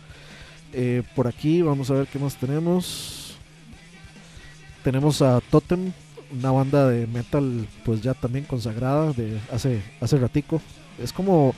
Eh, 0.73 1.03
por 1.15 1.27
aquí 1.27 1.61
vamos 1.61 1.89
a 1.89 1.95
ver 1.95 2.07
qué 2.07 2.19
más 2.19 2.35
tenemos. 2.35 3.35
Tenemos 4.83 5.21
a 5.21 5.41
Totem, 5.41 5.91
una 6.31 6.51
banda 6.51 6.89
de 6.89 7.07
metal 7.07 7.67
pues 7.85 8.01
ya 8.01 8.13
también 8.13 8.45
consagrada 8.45 9.13
de 9.13 9.39
hace, 9.51 9.81
hace 9.99 10.17
ratico. 10.17 10.61
Es 11.01 11.13
como, 11.13 11.53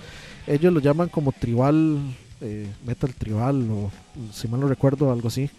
ellos 0.48 0.74
lo 0.74 0.80
llaman 0.80 1.10
como 1.10 1.32
tribal, 1.32 2.00
eh, 2.42 2.68
metal 2.86 3.14
tribal 3.14 3.68
o 3.72 3.92
si 4.32 4.48
mal 4.48 4.60
no 4.60 4.68
recuerdo 4.68 5.12
algo 5.12 5.30
así. 5.30 5.50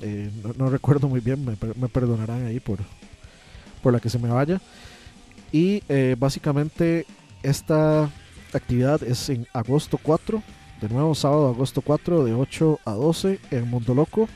Eh, 0.00 0.30
no, 0.44 0.52
no 0.56 0.70
recuerdo 0.70 1.08
muy 1.08 1.20
bien, 1.20 1.44
me, 1.44 1.56
me 1.74 1.88
perdonarán 1.88 2.46
ahí 2.46 2.60
por, 2.60 2.78
por 3.78 3.92
la 3.92 4.00
que 4.00 4.10
se 4.10 4.18
me 4.18 4.28
vaya. 4.28 4.60
Y 5.52 5.82
eh, 5.88 6.16
básicamente 6.18 7.06
esta 7.42 8.10
actividad 8.52 9.02
es 9.02 9.28
en 9.30 9.46
agosto 9.52 9.98
4, 10.02 10.42
de 10.80 10.88
nuevo 10.88 11.14
sábado 11.14 11.48
agosto 11.48 11.80
4 11.82 12.24
de 12.24 12.34
8 12.34 12.80
a 12.84 12.92
12 12.92 13.38
en 13.50 13.68
Mundo 13.68 13.94
Loco. 13.94 14.28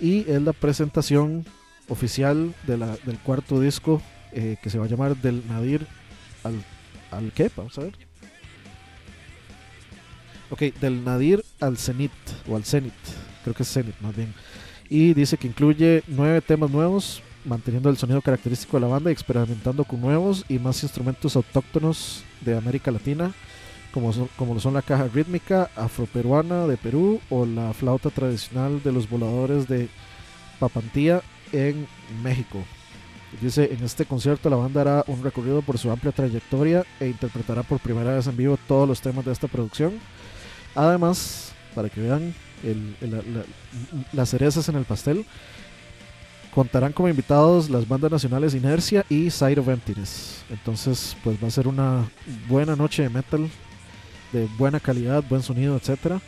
Y 0.00 0.28
es 0.30 0.40
la 0.42 0.52
presentación 0.52 1.44
oficial 1.88 2.54
de 2.66 2.76
la- 2.78 2.96
del 3.04 3.18
cuarto 3.18 3.60
disco 3.60 4.00
eh, 4.32 4.56
que 4.62 4.70
se 4.70 4.78
va 4.78 4.86
a 4.86 4.88
llamar 4.88 5.16
Del 5.16 5.46
Nadir 5.48 5.86
al, 6.42 6.54
al 7.12 7.30
qué, 7.32 7.50
vamos 7.56 7.78
a 7.78 7.82
ver. 7.82 7.92
Ok, 10.50 10.60
del 10.80 11.04
Nadir 11.04 11.44
al 11.60 11.78
Zenit 11.78 12.12
o 12.48 12.56
al 12.56 12.64
Zenit, 12.64 12.92
creo 13.42 13.54
que 13.54 13.62
es 13.62 13.72
Zenit 13.72 13.98
más 14.00 14.14
bien. 14.14 14.32
Y 14.88 15.14
dice 15.14 15.36
que 15.36 15.46
incluye 15.48 16.02
nueve 16.06 16.40
temas 16.40 16.70
nuevos, 16.70 17.22
manteniendo 17.44 17.90
el 17.90 17.96
sonido 17.96 18.22
característico 18.22 18.76
de 18.76 18.82
la 18.82 18.86
banda 18.88 19.10
y 19.10 19.12
experimentando 19.12 19.84
con 19.84 20.00
nuevos 20.00 20.44
y 20.48 20.58
más 20.58 20.82
instrumentos 20.82 21.36
autóctonos 21.36 22.24
de 22.40 22.56
América 22.56 22.90
Latina, 22.90 23.32
como, 23.92 24.12
son- 24.12 24.28
como 24.36 24.54
lo 24.54 24.60
son 24.60 24.74
la 24.74 24.82
caja 24.82 25.06
rítmica 25.12 25.70
afroperuana 25.76 26.66
de 26.66 26.76
Perú 26.76 27.20
o 27.30 27.46
la 27.46 27.72
flauta 27.74 28.10
tradicional 28.10 28.82
de 28.82 28.92
los 28.92 29.08
voladores 29.08 29.68
de 29.68 29.88
Papantía 30.58 31.22
en 31.52 31.86
México. 32.22 32.58
Dice, 33.40 33.72
en 33.72 33.84
este 33.84 34.04
concierto 34.04 34.48
la 34.48 34.56
banda 34.56 34.80
hará 34.80 35.04
un 35.08 35.22
recorrido 35.22 35.60
por 35.62 35.76
su 35.78 35.90
amplia 35.90 36.12
trayectoria 36.12 36.84
e 37.00 37.08
interpretará 37.08 37.62
por 37.64 37.80
primera 37.80 38.14
vez 38.14 38.26
en 38.28 38.36
vivo 38.36 38.56
todos 38.68 38.88
los 38.88 39.00
temas 39.00 39.24
de 39.24 39.32
esta 39.32 39.48
producción. 39.48 39.92
Además, 40.74 41.52
para 41.74 41.88
que 41.88 42.00
vean 42.00 42.34
el- 42.62 42.96
el- 43.00 43.10
la- 43.10 43.16
la- 43.18 43.44
las 44.12 44.28
cerezas 44.30 44.68
en 44.68 44.76
el 44.76 44.84
pastel, 44.84 45.26
contarán 46.54 46.92
como 46.92 47.08
invitados 47.08 47.68
las 47.68 47.86
bandas 47.88 48.10
nacionales 48.10 48.54
Inercia 48.54 49.04
y 49.08 49.30
Side 49.30 49.58
of 49.58 49.68
Emptiness. 49.68 50.44
Entonces, 50.50 51.16
pues 51.24 51.42
va 51.42 51.48
a 51.48 51.50
ser 51.50 51.66
una 51.68 52.08
buena 52.48 52.76
noche 52.76 53.02
de 53.02 53.08
metal 53.10 53.48
de 54.32 54.48
buena 54.58 54.80
calidad, 54.80 55.22
buen 55.28 55.42
sonido, 55.42 55.76
etcétera. 55.76 56.20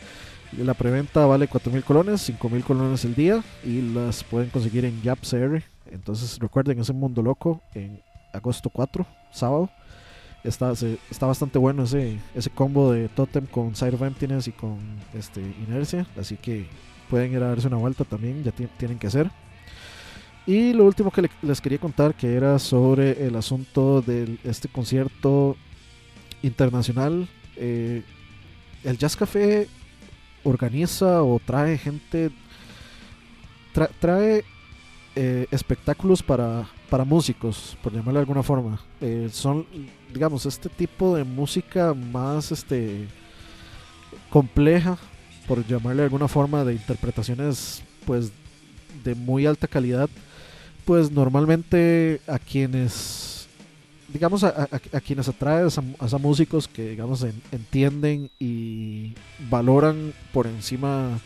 La 0.57 0.73
preventa 0.73 1.25
vale 1.25 1.49
4.000 1.49 1.83
colones, 1.83 2.29
5.000 2.29 2.63
colones 2.63 3.03
el 3.03 3.15
día 3.15 3.43
y 3.65 3.81
las 3.81 4.23
pueden 4.23 4.49
conseguir 4.49 4.85
en 4.85 5.01
CR. 5.01 5.61
Entonces 5.91 6.39
recuerden 6.39 6.79
ese 6.79 6.93
mundo 6.93 7.21
loco 7.21 7.61
en 7.73 8.01
agosto 8.33 8.69
4, 8.69 9.05
sábado. 9.31 9.69
Está, 10.43 10.71
está 10.71 11.25
bastante 11.25 11.57
bueno 11.59 11.83
ese, 11.83 12.17
ese 12.33 12.49
combo 12.49 12.93
de 12.93 13.09
Totem 13.09 13.45
con 13.45 13.75
Side 13.75 13.95
of 13.95 14.01
Emptiness 14.03 14.47
y 14.47 14.53
con 14.53 14.77
este, 15.13 15.41
Inercia. 15.67 16.07
Así 16.17 16.37
que 16.37 16.67
pueden 17.09 17.33
ir 17.33 17.43
a 17.43 17.49
darse 17.49 17.67
una 17.67 17.77
vuelta 17.77 18.05
también, 18.05 18.41
ya 18.43 18.51
ti- 18.51 18.69
tienen 18.77 18.97
que 18.99 19.07
hacer. 19.07 19.29
Y 20.47 20.71
lo 20.73 20.85
último 20.85 21.11
que 21.11 21.23
le- 21.23 21.29
les 21.41 21.59
quería 21.61 21.77
contar 21.77 22.15
que 22.15 22.33
era 22.33 22.57
sobre 22.57 23.27
el 23.27 23.35
asunto 23.35 24.01
de 24.01 24.37
este 24.45 24.69
concierto 24.69 25.57
internacional. 26.41 27.27
Eh, 27.57 28.01
el 28.83 28.97
Jazz 28.97 29.15
Café 29.17 29.67
organiza 30.43 31.21
o 31.23 31.39
trae 31.45 31.77
gente, 31.77 32.31
tra- 33.73 33.89
trae 33.99 34.45
eh, 35.19 35.47
espectáculos 35.51 36.23
para, 36.23 36.69
para 36.89 37.03
músicos, 37.03 37.75
por 37.83 37.91
llamarlo 37.91 38.13
de 38.13 38.19
alguna 38.19 38.43
forma. 38.43 38.79
Eh, 39.01 39.29
son, 39.31 39.65
digamos, 40.13 40.45
este 40.45 40.69
tipo 40.69 41.15
de 41.15 41.23
música 41.25 41.93
más 41.93 42.51
este, 42.53 43.07
compleja, 44.29 44.97
por 45.47 45.65
llamarle 45.65 45.97
de 46.03 46.05
alguna 46.05 46.27
forma, 46.27 46.63
de 46.63 46.73
interpretaciones 46.73 47.83
pues 48.05 48.31
de 49.03 49.15
muy 49.15 49.45
alta 49.45 49.67
calidad, 49.67 50.09
pues 50.87 51.11
normalmente 51.11 52.21
a 52.27 52.39
quienes 52.39 53.49
digamos 54.07 54.45
a, 54.45 54.69
quienes 55.05 55.27
atrae 55.27 55.67
a, 55.67 56.17
músicos 56.17 56.65
que 56.69 56.91
digamos 56.91 57.23
en- 57.23 57.41
entienden 57.51 58.31
y 58.39 59.13
valoran 59.49 60.13
por 60.31 60.47
encima 60.47 61.19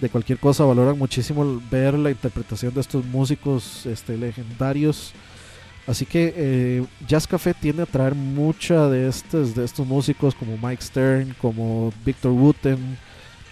de 0.00 0.08
cualquier 0.08 0.40
cosa 0.40 0.64
valoran 0.64 0.98
muchísimo 0.98 1.62
ver 1.70 1.94
la 1.94 2.10
interpretación 2.10 2.74
de 2.74 2.80
estos 2.80 3.04
músicos 3.04 3.86
este, 3.86 4.18
legendarios. 4.18 5.12
Así 5.86 6.04
que 6.04 6.34
eh, 6.36 6.84
Jazz 7.06 7.28
Café 7.28 7.54
tiende 7.54 7.84
a 7.84 7.86
traer 7.86 8.16
mucha 8.16 8.88
de 8.88 9.08
estos 9.08 9.54
de 9.54 9.64
estos 9.64 9.86
músicos 9.86 10.34
como 10.34 10.58
Mike 10.58 10.82
Stern 10.82 11.36
como 11.40 11.92
Victor 12.04 12.32
Wooten 12.32 12.98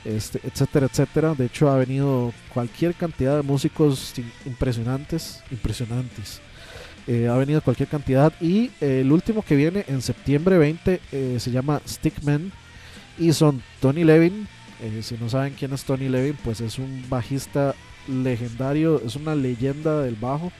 este, 0.04 0.40
etcétera 0.44 0.86
etcétera 0.86 1.34
de 1.34 1.46
hecho 1.46 1.68
ha 1.70 1.76
venido 1.76 2.32
cualquier 2.52 2.94
cantidad 2.94 3.36
de 3.36 3.42
músicos 3.42 4.14
impresionantes 4.46 5.42
impresionantes 5.50 6.40
eh, 7.06 7.28
ha 7.28 7.36
venido 7.36 7.60
cualquier 7.60 7.88
cantidad. 7.88 8.32
Y 8.40 8.70
eh, 8.80 9.00
el 9.00 9.10
último 9.10 9.42
que 9.42 9.56
viene 9.56 9.84
en 9.88 10.02
septiembre 10.02 10.58
20 10.58 11.00
eh, 11.10 11.36
se 11.40 11.50
llama 11.50 11.80
Stickman. 11.86 12.52
Y 13.18 13.32
son 13.32 13.62
Tony 13.80 14.04
Levin. 14.04 14.46
si 15.02 15.16
no 15.16 15.28
saben 15.28 15.54
quién 15.58 15.72
es 15.72 15.84
Tony 15.84 16.08
Levin, 16.08 16.38
pues 16.42 16.60
es 16.60 16.78
un 16.78 17.04
bajista 17.08 17.74
legendario. 18.06 19.02
Es 19.04 19.16
una 19.16 19.34
leyenda 19.34 20.02
del 20.02 20.14
bajo. 20.14 20.52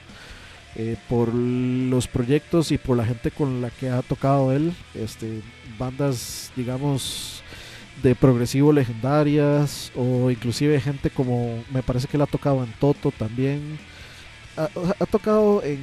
por 1.09 1.33
los 1.33 2.07
proyectos 2.07 2.71
y 2.71 2.77
por 2.77 2.97
la 2.97 3.05
gente 3.05 3.31
con 3.31 3.61
la 3.61 3.69
que 3.69 3.89
ha 3.89 4.01
tocado 4.01 4.51
él. 4.51 4.73
Este, 4.93 5.41
bandas, 5.79 6.51
digamos, 6.55 7.43
de 8.03 8.15
progresivo 8.15 8.71
legendarias. 8.71 9.91
O 9.95 10.29
inclusive 10.31 10.79
gente 10.79 11.09
como, 11.09 11.63
me 11.71 11.83
parece 11.83 12.07
que 12.07 12.17
él 12.17 12.21
ha 12.23 12.27
tocado 12.27 12.63
en 12.63 12.71
Toto 12.79 13.11
también. 13.11 13.77
Ha, 14.57 15.05
tocado 15.05 15.63
en 15.63 15.79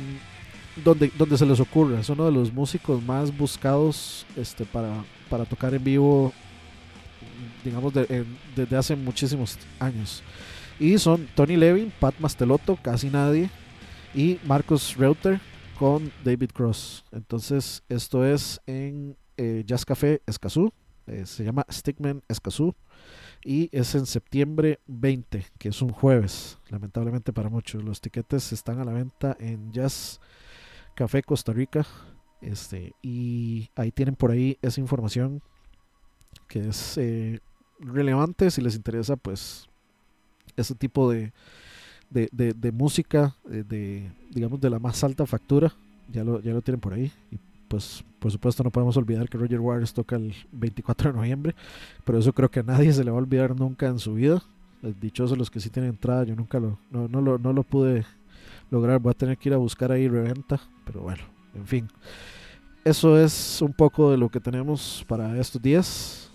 donde, 0.84 1.11
donde 1.16 1.38
se 1.38 1.46
les 1.46 1.59
ocurra. 1.61 2.00
Es 2.00 2.09
uno 2.09 2.24
de 2.26 2.32
los 2.32 2.52
músicos 2.52 3.02
más 3.02 3.36
buscados 3.36 4.26
este, 4.36 4.64
para, 4.64 5.04
para 5.30 5.44
tocar 5.44 5.74
en 5.74 5.82
vivo, 5.82 6.32
digamos, 7.64 7.92
de- 7.94 8.24
desde 8.54 8.76
hace 8.76 8.94
muchísimos 8.96 9.59
años. 9.80 10.22
Y 10.78 10.98
son 10.98 11.26
Tony 11.34 11.56
Levin, 11.56 11.92
Pat 11.98 12.14
Mastelotto, 12.20 12.76
casi 12.76 13.09
nadie, 13.11 13.50
y 14.14 14.38
Marcus 14.44 14.96
Reuter 14.96 15.40
con 15.78 16.12
David 16.24 16.50
Cross. 16.52 17.04
Entonces, 17.11 17.82
esto 17.88 18.24
es 18.24 18.61
en 18.66 19.16
eh, 19.36 19.64
Jazz 19.66 19.84
Café 19.84 20.22
Escazú. 20.26 20.72
Eh, 21.09 21.26
se 21.26 21.44
llama 21.44 21.66
Stickman 21.70 22.22
Escazú. 22.28 22.74
Y 23.44 23.68
es 23.72 23.94
en 23.94 24.06
septiembre 24.06 24.80
20, 24.86 25.46
que 25.59 25.68
es 25.68 25.80
un 25.80 25.90
jueves, 25.90 26.59
lamentablemente 26.70 27.32
para 27.32 27.48
muchos. 27.48 27.84
Los 27.84 28.00
tiquetes 28.00 28.52
están 28.52 28.80
a 28.80 28.84
la 28.84 28.92
venta 28.92 29.36
en 29.38 29.72
Jazz 29.72 30.20
Café 30.96 31.22
Costa 31.22 31.52
Rica. 31.52 31.86
Este, 32.40 32.94
y 33.02 33.70
ahí 33.76 33.92
tienen 33.92 34.16
por 34.16 34.30
ahí 34.32 34.59
esa 34.62 34.80
información 34.80 35.40
que 36.48 36.68
es 36.68 36.96
eh, 36.98 37.40
relevante 37.80 38.50
si 38.50 38.61
les 38.61 38.74
interesa, 38.76 39.16
pues, 39.16 39.68
ese 40.56 40.74
tipo 40.74 41.11
de, 41.11 41.32
de, 42.11 42.28
de- 42.32 42.72
música, 42.72 43.36
eh, 43.50 43.64
de, 43.66 44.11
digamos, 44.30 44.61
de 44.61 44.70
la 44.70 44.78
más 44.78 45.02
alta 45.04 45.26
factura. 45.26 45.72
Ya 46.11 46.24
lo, 46.24 46.40
ya 46.40 46.52
lo 46.52 46.62
tienen 46.62 46.80
por 46.80 46.94
ahí. 46.94 47.12
Pues, 47.68 48.04
por 48.18 48.32
supuesto, 48.32 48.64
no 48.64 48.70
podemos 48.70 48.96
olvidar 48.96 49.28
que 49.28 49.38
Roger 49.38 49.60
Waters 49.60 49.92
toca 49.92 50.16
el 50.16 50.34
24 50.52 51.12
de 51.12 51.16
noviembre. 51.18 51.54
Pero 52.04 52.18
eso 52.18 52.32
creo 52.32 52.50
que 52.50 52.60
a 52.60 52.62
nadie 52.62 52.92
se 52.92 53.04
le 53.04 53.10
va 53.10 53.18
a 53.18 53.20
olvidar 53.20 53.54
nunca 53.54 53.86
en 53.86 53.98
su 53.98 54.14
vida. 54.14 54.42
Eh, 54.82 54.94
Dichosos 55.00 55.38
los 55.38 55.50
que 55.50 55.60
sí 55.60 55.70
tienen 55.70 55.90
entrada. 55.90 56.24
Yo 56.24 56.34
nunca 56.34 56.58
lo, 56.58 56.78
no, 56.90 57.08
no 57.08 57.20
lo, 57.20 57.38
no 57.38 57.52
lo 57.52 57.62
pude 57.62 58.04
lograr. 58.70 58.98
Voy 58.98 59.10
a 59.10 59.14
tener 59.14 59.36
que 59.36 59.50
ir 59.50 59.54
a 59.54 59.58
buscar 59.58 59.92
ahí 59.92 60.08
reventa. 60.08 60.60
Pero 60.84 61.02
bueno, 61.02 61.22
en 61.54 61.66
fin. 61.66 61.88
Eso 62.84 63.18
es 63.18 63.60
un 63.60 63.72
poco 63.72 64.10
de 64.10 64.16
lo 64.16 64.30
que 64.30 64.40
tenemos 64.40 65.04
para 65.06 65.38
estos 65.38 65.60
días. 65.60 66.30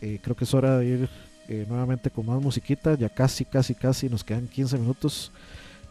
Eh, 0.00 0.18
creo 0.22 0.34
que 0.34 0.44
es 0.44 0.54
hora 0.54 0.78
de 0.78 0.86
ir 0.86 1.08
eh, 1.48 1.66
nuevamente 1.68 2.10
con 2.10 2.26
más 2.26 2.40
musiquita. 2.40 2.94
Ya 2.94 3.08
casi, 3.08 3.44
casi, 3.44 3.74
casi 3.74 4.08
nos 4.08 4.24
quedan 4.24 4.48
15 4.48 4.78
minutos. 4.78 5.30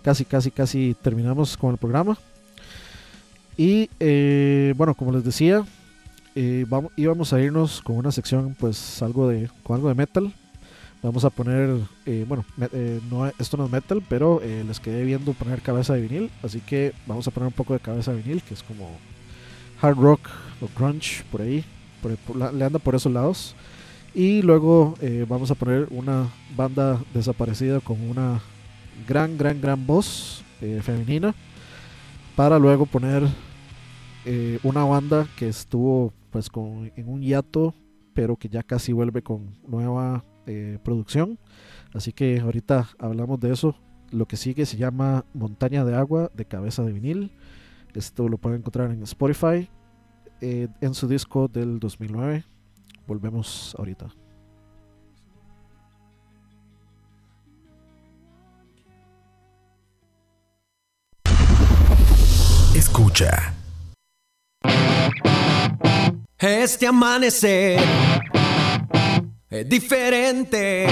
Casi, 0.01 0.25
casi, 0.25 0.51
casi 0.51 0.95
terminamos 1.01 1.55
con 1.55 1.71
el 1.71 1.77
programa. 1.77 2.17
Y 3.57 3.89
eh, 3.99 4.73
bueno, 4.75 4.95
como 4.95 5.11
les 5.11 5.23
decía, 5.23 5.63
eh, 6.35 6.65
íbamos 6.97 7.31
a 7.31 7.39
irnos 7.39 7.81
con 7.81 7.95
una 7.95 8.11
sección, 8.11 8.55
pues 8.59 9.01
algo 9.01 9.29
de, 9.29 9.49
con 9.63 9.77
algo 9.77 9.87
de 9.87 9.95
metal. 9.95 10.33
Vamos 11.01 11.23
a 11.23 11.29
poner, 11.29 11.81
eh, 12.07 12.25
bueno, 12.27 12.43
esto 13.37 13.57
no 13.57 13.65
es 13.65 13.71
metal, 13.71 14.01
pero 14.09 14.41
les 14.41 14.79
quedé 14.79 15.03
viendo 15.03 15.33
poner 15.33 15.61
cabeza 15.61 15.93
de 15.93 16.01
vinil, 16.01 16.31
así 16.41 16.61
que 16.61 16.93
vamos 17.05 17.27
a 17.27 17.31
poner 17.31 17.47
un 17.47 17.53
poco 17.53 17.73
de 17.73 17.79
cabeza 17.79 18.11
de 18.11 18.23
vinil, 18.23 18.41
que 18.41 18.55
es 18.55 18.63
como 18.63 18.89
hard 19.81 19.97
rock 19.97 20.21
o 20.61 20.69
grunge 20.75 21.23
por 21.31 21.41
ahí, 21.41 21.63
le 22.35 22.65
anda 22.65 22.79
por 22.79 22.95
esos 22.95 23.11
lados. 23.11 23.55
Y 24.15 24.41
luego 24.41 24.95
vamos 25.27 25.51
a 25.51 25.55
poner 25.55 25.87
una 25.91 26.27
banda 26.55 26.99
desaparecida 27.13 27.81
con 27.81 28.01
una 28.01 28.39
gran, 29.07 29.37
gran, 29.37 29.61
gran 29.61 29.85
voz 29.85 30.43
femenina, 30.81 31.35
para 32.35 32.57
luego 32.57 32.87
poner 32.87 33.27
eh, 34.25 34.59
una 34.63 34.83
banda 34.83 35.27
que 35.37 35.47
estuvo 35.47 36.11
pues 36.31 36.49
con, 36.49 36.91
en 36.95 37.07
un 37.07 37.21
hiato, 37.21 37.75
pero 38.13 38.35
que 38.37 38.49
ya 38.49 38.63
casi 38.63 38.91
vuelve 38.91 39.21
con 39.21 39.55
nueva 39.67 40.25
eh, 40.47 40.79
producción. 40.83 41.37
Así 41.93 42.11
que 42.11 42.39
ahorita 42.39 42.89
hablamos 42.99 43.39
de 43.39 43.53
eso. 43.53 43.75
Lo 44.11 44.27
que 44.27 44.37
sigue 44.37 44.65
se 44.65 44.77
llama 44.77 45.25
Montaña 45.33 45.85
de 45.85 45.95
Agua 45.95 46.31
de 46.33 46.45
Cabeza 46.45 46.83
de 46.83 46.93
Vinil. 46.93 47.31
Esto 47.93 48.27
lo 48.27 48.37
pueden 48.37 48.59
encontrar 48.59 48.91
en 48.91 49.03
Spotify 49.03 49.69
eh, 50.41 50.67
en 50.81 50.93
su 50.93 51.07
disco 51.07 51.47
del 51.47 51.79
2009. 51.79 52.45
Volvemos 53.07 53.75
ahorita. 53.77 54.07
Escucha. 62.75 63.53
Este 66.37 66.85
amanecer 66.85 67.79
es 69.49 69.69
diferente. 69.69 70.85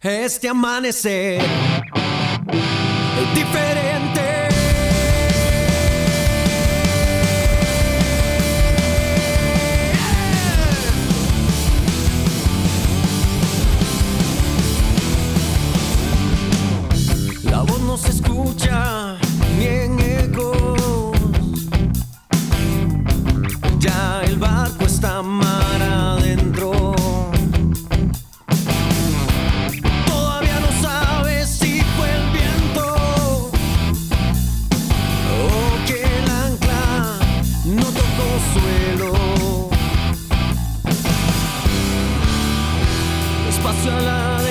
Este 0.00 0.48
amanecer 0.48 1.40
es 1.40 3.34
diferente. 3.34 4.48
La 17.44 17.62
voz 17.62 17.80
no 17.82 17.96
se 17.96 18.10
escucha 18.10 19.07
está 24.88 25.22
mar 25.22 25.82
adentro. 25.82 26.72
Todavía 30.06 30.58
no 30.60 30.82
sabes 30.82 31.46
si 31.50 31.82
fue 31.94 32.08
el 32.18 32.24
viento 32.30 33.50
o 35.36 35.86
que 35.86 35.98
el 36.02 36.30
ancla 36.30 37.18
no 37.66 37.86
tocó 38.00 38.28
suelo. 38.54 39.12
Espacio 43.50 43.94
a 43.94 44.00
la 44.00 44.47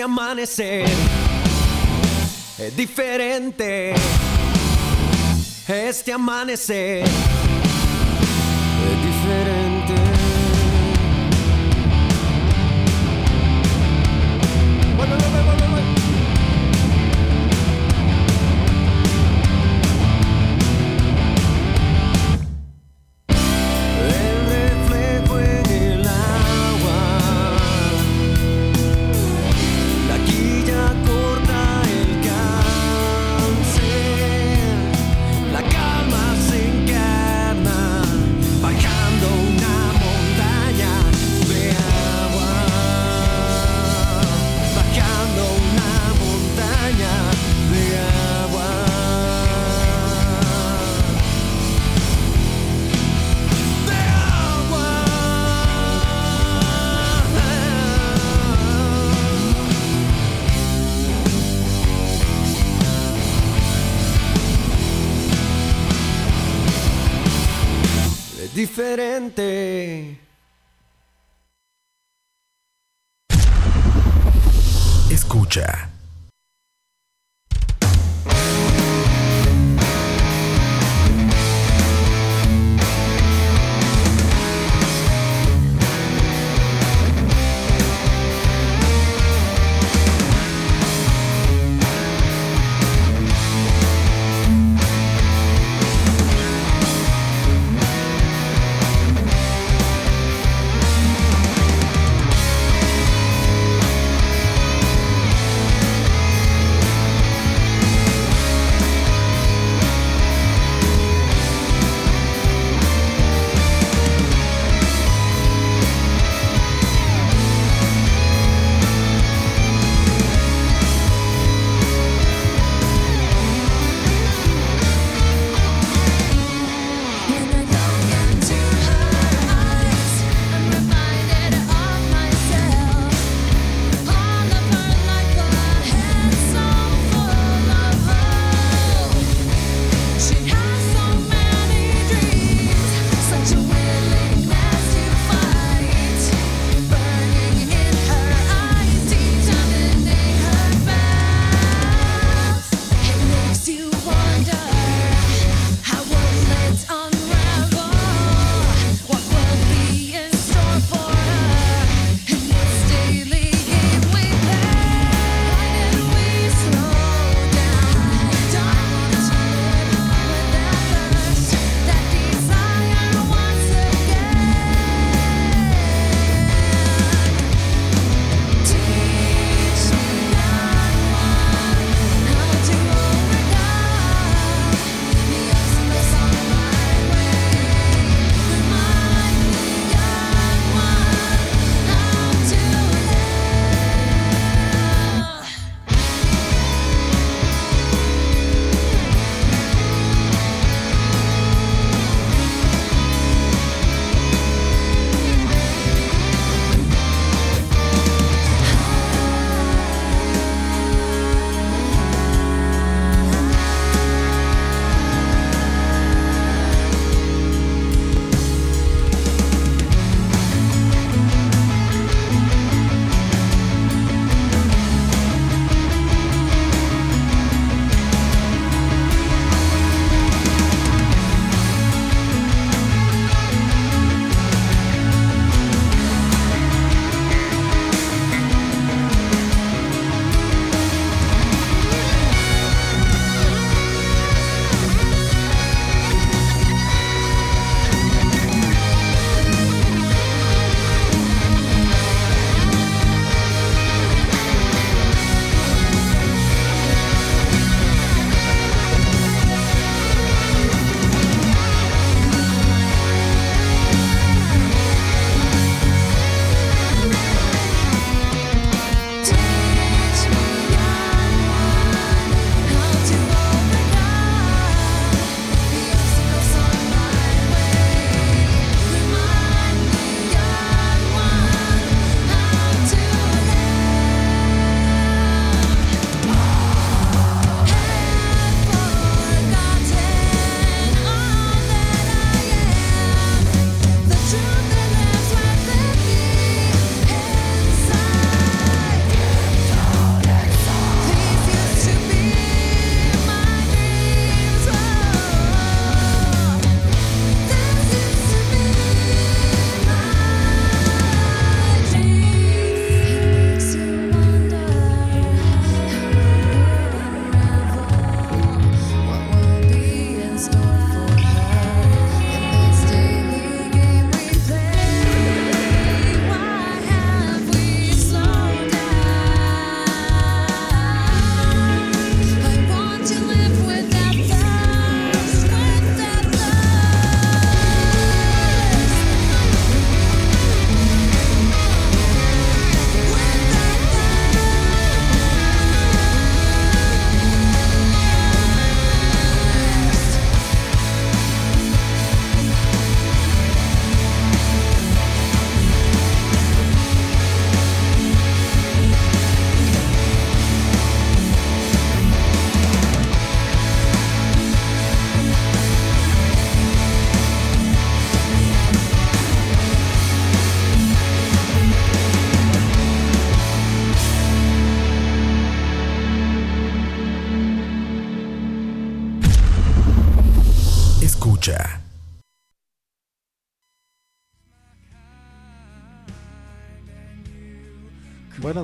Este 0.00 0.04
amanecer 0.06 0.86
es 2.56 2.74
diferente. 2.74 3.92
Este 5.68 6.10
amanecer 6.10 7.04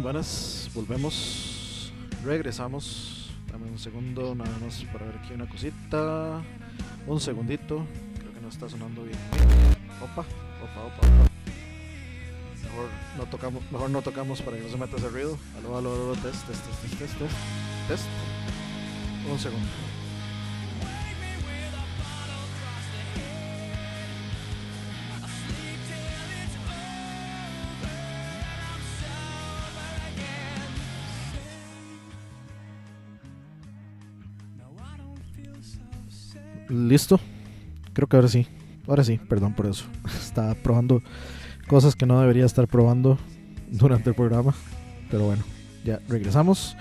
Buenas. 0.06 0.70
Volvemos. 0.72 1.92
Regresamos. 2.24 3.28
Dame 3.50 3.68
un 3.68 3.76
segundo 3.76 4.36
nada 4.36 4.56
más 4.64 4.84
para 4.92 5.04
ver 5.04 5.16
aquí 5.16 5.34
una 5.34 5.48
cosita. 5.48 6.44
Un 7.08 7.18
segundito. 7.18 7.84
Creo 8.16 8.32
que 8.32 8.40
no 8.40 8.48
está 8.48 8.68
sonando 8.68 9.02
bien. 9.02 9.18
Opa, 10.00 10.20
opa, 10.62 10.84
opa, 10.84 10.86
opa. 10.86 11.06
Mejor 12.62 12.88
no 13.18 13.24
tocamos, 13.26 13.72
mejor 13.72 13.90
no 13.90 14.00
tocamos 14.00 14.42
para 14.42 14.56
que 14.56 14.62
no 14.62 14.68
se 14.68 14.76
meta 14.76 14.96
ese 14.96 15.08
ruido. 15.08 15.36
Aló, 15.58 15.76
aló, 15.76 15.92
aló, 15.92 16.12
test, 16.22 16.46
test, 16.46 16.64
test, 16.64 16.98
test, 17.00 17.18
test. 17.18 17.34
test. 17.88 18.06
Un 19.28 19.40
segundo. 19.40 19.85
Listo. 36.68 37.20
Creo 37.92 38.08
que 38.08 38.16
ahora 38.16 38.28
sí. 38.28 38.46
Ahora 38.86 39.04
sí, 39.04 39.18
perdón 39.28 39.54
por 39.54 39.66
eso. 39.66 39.84
Estaba 40.06 40.54
probando 40.54 41.02
cosas 41.66 41.96
que 41.96 42.06
no 42.06 42.20
debería 42.20 42.44
estar 42.44 42.66
probando 42.68 43.18
durante 43.70 44.10
el 44.10 44.16
programa. 44.16 44.54
Pero 45.10 45.26
bueno, 45.26 45.44
ya 45.84 46.00
regresamos. 46.08 46.76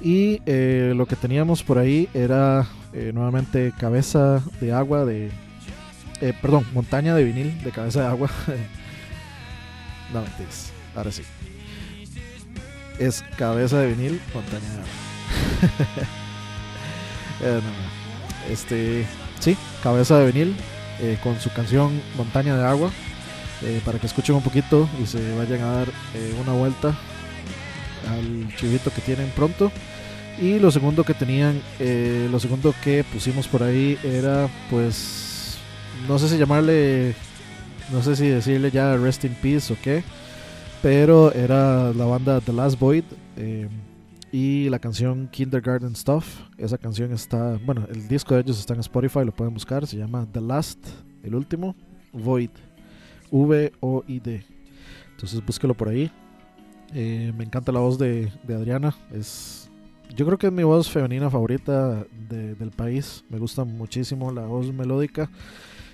Y 0.00 0.40
eh, 0.46 0.94
lo 0.96 1.06
que 1.06 1.16
teníamos 1.16 1.62
por 1.62 1.78
ahí 1.78 2.08
era 2.12 2.66
eh, 2.92 3.12
nuevamente 3.14 3.72
cabeza 3.78 4.42
de 4.60 4.72
agua 4.72 5.04
de... 5.04 5.30
eh, 6.20 6.32
perdón, 6.42 6.66
montaña 6.74 7.14
de 7.14 7.24
vinil 7.24 7.62
de 7.62 7.70
cabeza 7.70 8.00
de 8.00 8.06
agua. 8.06 8.28
no, 10.12 10.22
mentiras. 10.22 10.72
Ahora 10.96 11.12
sí. 11.12 11.22
Es 12.98 13.22
cabeza 13.38 13.78
de 13.78 13.94
vinil, 13.94 14.20
montaña 14.34 14.68
de 14.70 14.76
agua. 14.76 14.88
Eh. 17.44 17.60
Este, 18.50 19.06
sí, 19.40 19.56
cabeza 19.82 20.18
de 20.18 20.32
vinil 20.32 20.56
eh, 21.00 21.18
con 21.22 21.40
su 21.40 21.50
canción 21.52 22.00
Montaña 22.16 22.56
de 22.56 22.64
Agua. 22.64 22.90
eh, 23.62 23.80
para 23.84 23.98
que 23.98 24.06
escuchen 24.06 24.34
un 24.34 24.42
poquito 24.42 24.88
y 25.02 25.06
se 25.06 25.34
vayan 25.36 25.62
a 25.62 25.72
dar 25.72 25.88
eh, 26.14 26.34
una 26.42 26.52
vuelta 26.52 26.96
al 28.08 28.56
chivito 28.56 28.92
que 28.92 29.00
tienen 29.00 29.30
pronto. 29.30 29.70
Y 30.40 30.58
lo 30.58 30.70
segundo 30.70 31.04
que 31.04 31.14
tenían, 31.14 31.60
lo 31.78 32.40
segundo 32.40 32.74
que 32.82 33.04
pusimos 33.04 33.46
por 33.46 33.62
ahí 33.62 33.98
era, 34.02 34.48
pues, 34.70 35.58
no 36.08 36.18
sé 36.18 36.28
si 36.28 36.38
llamarle, 36.38 37.14
no 37.92 38.02
sé 38.02 38.16
si 38.16 38.28
decirle 38.28 38.70
ya 38.70 38.96
Rest 38.96 39.24
in 39.24 39.34
Peace 39.34 39.72
o 39.72 39.76
qué, 39.80 40.02
pero 40.80 41.32
era 41.32 41.92
la 41.92 42.06
banda 42.06 42.40
The 42.40 42.52
Last 42.52 42.78
Void. 42.80 43.04
Y 44.32 44.68
la 44.70 44.78
canción 44.78 45.28
Kindergarten 45.30 45.94
Stuff. 45.94 46.40
Esa 46.56 46.78
canción 46.78 47.12
está, 47.12 47.58
bueno, 47.64 47.86
el 47.92 48.08
disco 48.08 48.34
de 48.34 48.40
ellos 48.40 48.58
está 48.58 48.74
en 48.74 48.80
Spotify, 48.80 49.24
lo 49.24 49.32
pueden 49.32 49.52
buscar. 49.54 49.86
Se 49.86 49.96
llama 49.98 50.26
The 50.32 50.40
Last, 50.40 50.78
el 51.22 51.34
último, 51.34 51.76
Void. 52.12 52.50
V-O-I-D. 53.30 54.44
Entonces 55.12 55.44
búsquelo 55.44 55.74
por 55.74 55.88
ahí. 55.88 56.10
Eh, 56.94 57.32
me 57.36 57.44
encanta 57.44 57.72
la 57.72 57.80
voz 57.80 57.98
de, 57.98 58.30
Adriana. 58.48 58.94
Es, 59.12 59.70
yo 60.14 60.26
creo 60.26 60.38
que 60.38 60.46
es 60.48 60.52
mi 60.52 60.62
voz 60.62 60.90
femenina 60.90 61.30
favorita 61.30 62.04
de- 62.28 62.54
del 62.54 62.70
país. 62.70 63.24
Me 63.30 63.38
gusta 63.38 63.64
muchísimo 63.64 64.30
la 64.32 64.42
voz 64.42 64.72
melódica. 64.72 65.30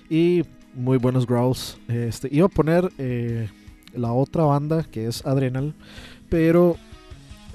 Y 0.09 0.43
muy 0.73 0.97
buenos 0.97 1.25
growls. 1.25 1.77
Este, 1.87 2.27
iba 2.31 2.47
a 2.47 2.49
poner 2.49 2.89
eh, 2.97 3.49
la 3.93 4.11
otra 4.11 4.43
banda 4.43 4.83
que 4.83 5.07
es 5.07 5.25
Adrenal. 5.25 5.73
Pero 6.29 6.75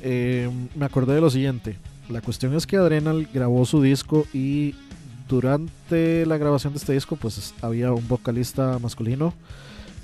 eh, 0.05 0.49
me 0.77 0.85
acordé 0.87 1.15
de 1.17 1.21
lo 1.21 1.31
siguiente. 1.31 1.77
La 2.09 2.21
cuestión 2.21 2.55
es 2.55 2.67
que 2.67 2.77
Adrenal 2.77 3.27
grabó 3.35 3.65
su 3.67 3.83
disco 3.83 4.27
y 4.33 4.75
durante 5.29 6.25
la 6.27 6.37
grabación 6.37 6.75
de 6.75 6.79
este 6.79 6.93
disco 6.93 7.17
pues 7.17 7.39
es- 7.39 7.55
había 7.63 7.91
un 7.93 8.07
vocalista 8.07 8.79
masculino 8.79 9.33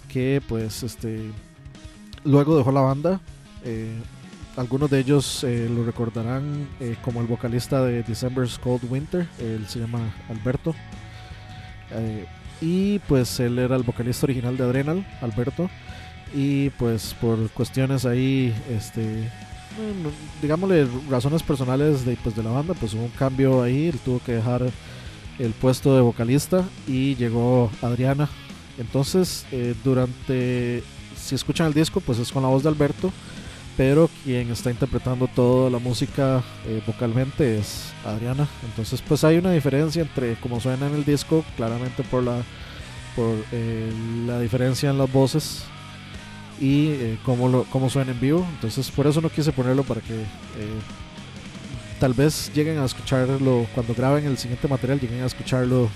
que 0.09 0.43
pues 0.49 0.83
este 0.83 1.21
luego 2.25 2.57
dejó 2.57 2.73
la 2.73 2.81
banda. 2.81 3.21
Eh, 3.65 3.93
algunos 4.57 4.91
de 4.91 4.99
ellos 4.99 5.45
eh, 5.45 5.69
lo 5.73 5.85
recordarán 5.85 6.67
como 7.03 7.21
el 7.21 7.27
vocalista 7.27 7.83
de 7.85 8.03
December's 8.03 8.59
Cold 8.59 8.91
Winter. 8.91 9.29
Él 9.39 9.67
se 9.69 9.79
llama 9.79 10.01
Alberto. 10.29 10.75
Y 12.61 12.99
pues 13.01 13.41
él 13.41 13.59
era 13.59 13.77
el 13.77 13.83
vocalista 13.83 14.27
original 14.27 14.57
de 14.57 14.65
Adrenal, 14.65 15.07
Alberto. 15.23 15.71
Y 16.35 16.71
pues 16.71 17.15
por 17.21 17.49
cuestiones 17.51 18.05
ahí, 18.05 18.55
este, 18.71 19.29
digámosle 20.43 20.87
razones 21.09 21.43
personales 21.43 22.05
de, 22.05 22.17
pues, 22.23 22.37
de 22.37 22.43
la 22.43 22.51
banda, 22.51 22.75
pues 22.75 22.95
hubo 22.95 23.05
un 23.05 23.11
cambio 23.11 23.63
ahí, 23.63 23.89
él 23.89 23.99
tuvo 24.05 24.21
que 24.21 24.33
dejar 24.33 24.71
el 25.39 25.53
puesto 25.53 25.95
de 25.95 26.03
vocalista 26.03 26.65
y 26.87 27.17
llegó 27.17 27.71
Adriana. 27.83 28.29
Entonces, 28.79 29.47
eh, 29.53 29.75
durante, 29.83 30.83
si 31.17 31.35
escuchan 31.35 31.67
el 31.67 31.75
disco, 31.75 32.01
pues 32.01 32.19
es 32.19 32.31
con 32.33 32.43
la 32.43 32.49
voz 32.49 32.63
de 32.63 32.69
Alberto, 32.69 33.13
pero 33.77 34.11
quien 34.25 34.51
está 34.51 34.71
interpretando 34.71 35.27
toda 35.29 35.71
la 35.71 35.79
música 35.79 36.43
eh, 36.67 36.83
vocalmente 36.87 37.59
es 37.59 37.93
Adriana. 38.05 38.49
Entonces, 38.65 39.03
pues 39.07 39.25
hay 39.25 39.39
una 39.39 39.53
diferencia 39.53 40.03
entre 40.03 40.35
cómo 40.37 40.61
suena 40.61 40.87
en 40.87 40.95
el 40.95 41.05
disco, 41.05 41.45
claramente 41.57 42.03
por 42.05 42.23
la, 42.23 42.43
por 43.17 43.35
eh, 43.53 43.93
la 44.27 44.41
diferencia 44.41 44.91
en 44.91 44.99
las 44.99 45.13
voces 45.13 45.65
y 46.61 46.89
eh, 46.89 47.19
cómo, 47.25 47.49
lo, 47.49 47.65
cómo 47.65 47.91
suena 47.91 48.13
en 48.13 48.21
vivo. 48.21 48.47
Entonces, 48.55 48.91
por 48.91 49.07
eso 49.07 49.21
no 49.21 49.31
quise 49.31 49.51
ponerlo 49.53 49.83
para 49.83 50.01
que 50.01 50.15
eh, 50.15 50.81
tal 51.99 52.15
vez 52.15 52.53
lleguen 52.55 52.79
a 52.79 52.85
escucharlo 52.85 53.67
cuando 53.75 53.95
graben 53.95 54.27
el 54.27 54.39
siguiente 54.39 54.69
material, 54.69 55.01
lleguen 55.01 55.23
a 55.23 55.27
escucharlo 55.27 55.89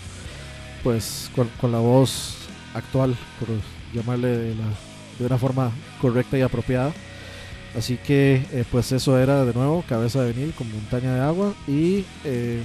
pues 0.83 1.31
con, 1.35 1.49
con 1.61 1.71
la 1.73 1.79
voz 1.79 2.37
actual, 2.75 3.17
por 3.39 3.49
llamarle 3.95 4.29
de, 4.29 4.55
la, 4.55 4.65
de 5.19 5.27
una 5.27 5.39
forma 5.39 5.71
correcta 6.01 6.37
y 6.37 6.43
apropiada. 6.43 6.93
Así 7.77 7.97
que 7.97 8.47
eh, 8.53 8.65
pues 8.71 8.93
eso 8.93 9.19
era 9.19 9.45
de 9.45 9.53
nuevo 9.53 9.85
Cabeza 9.89 10.23
de 10.23 10.33
Vinil 10.33 10.53
con 10.55 10.71
Montaña 10.73 11.15
de 11.15 11.21
Agua 11.21 11.55
y 11.67 12.05
eh, 12.25 12.63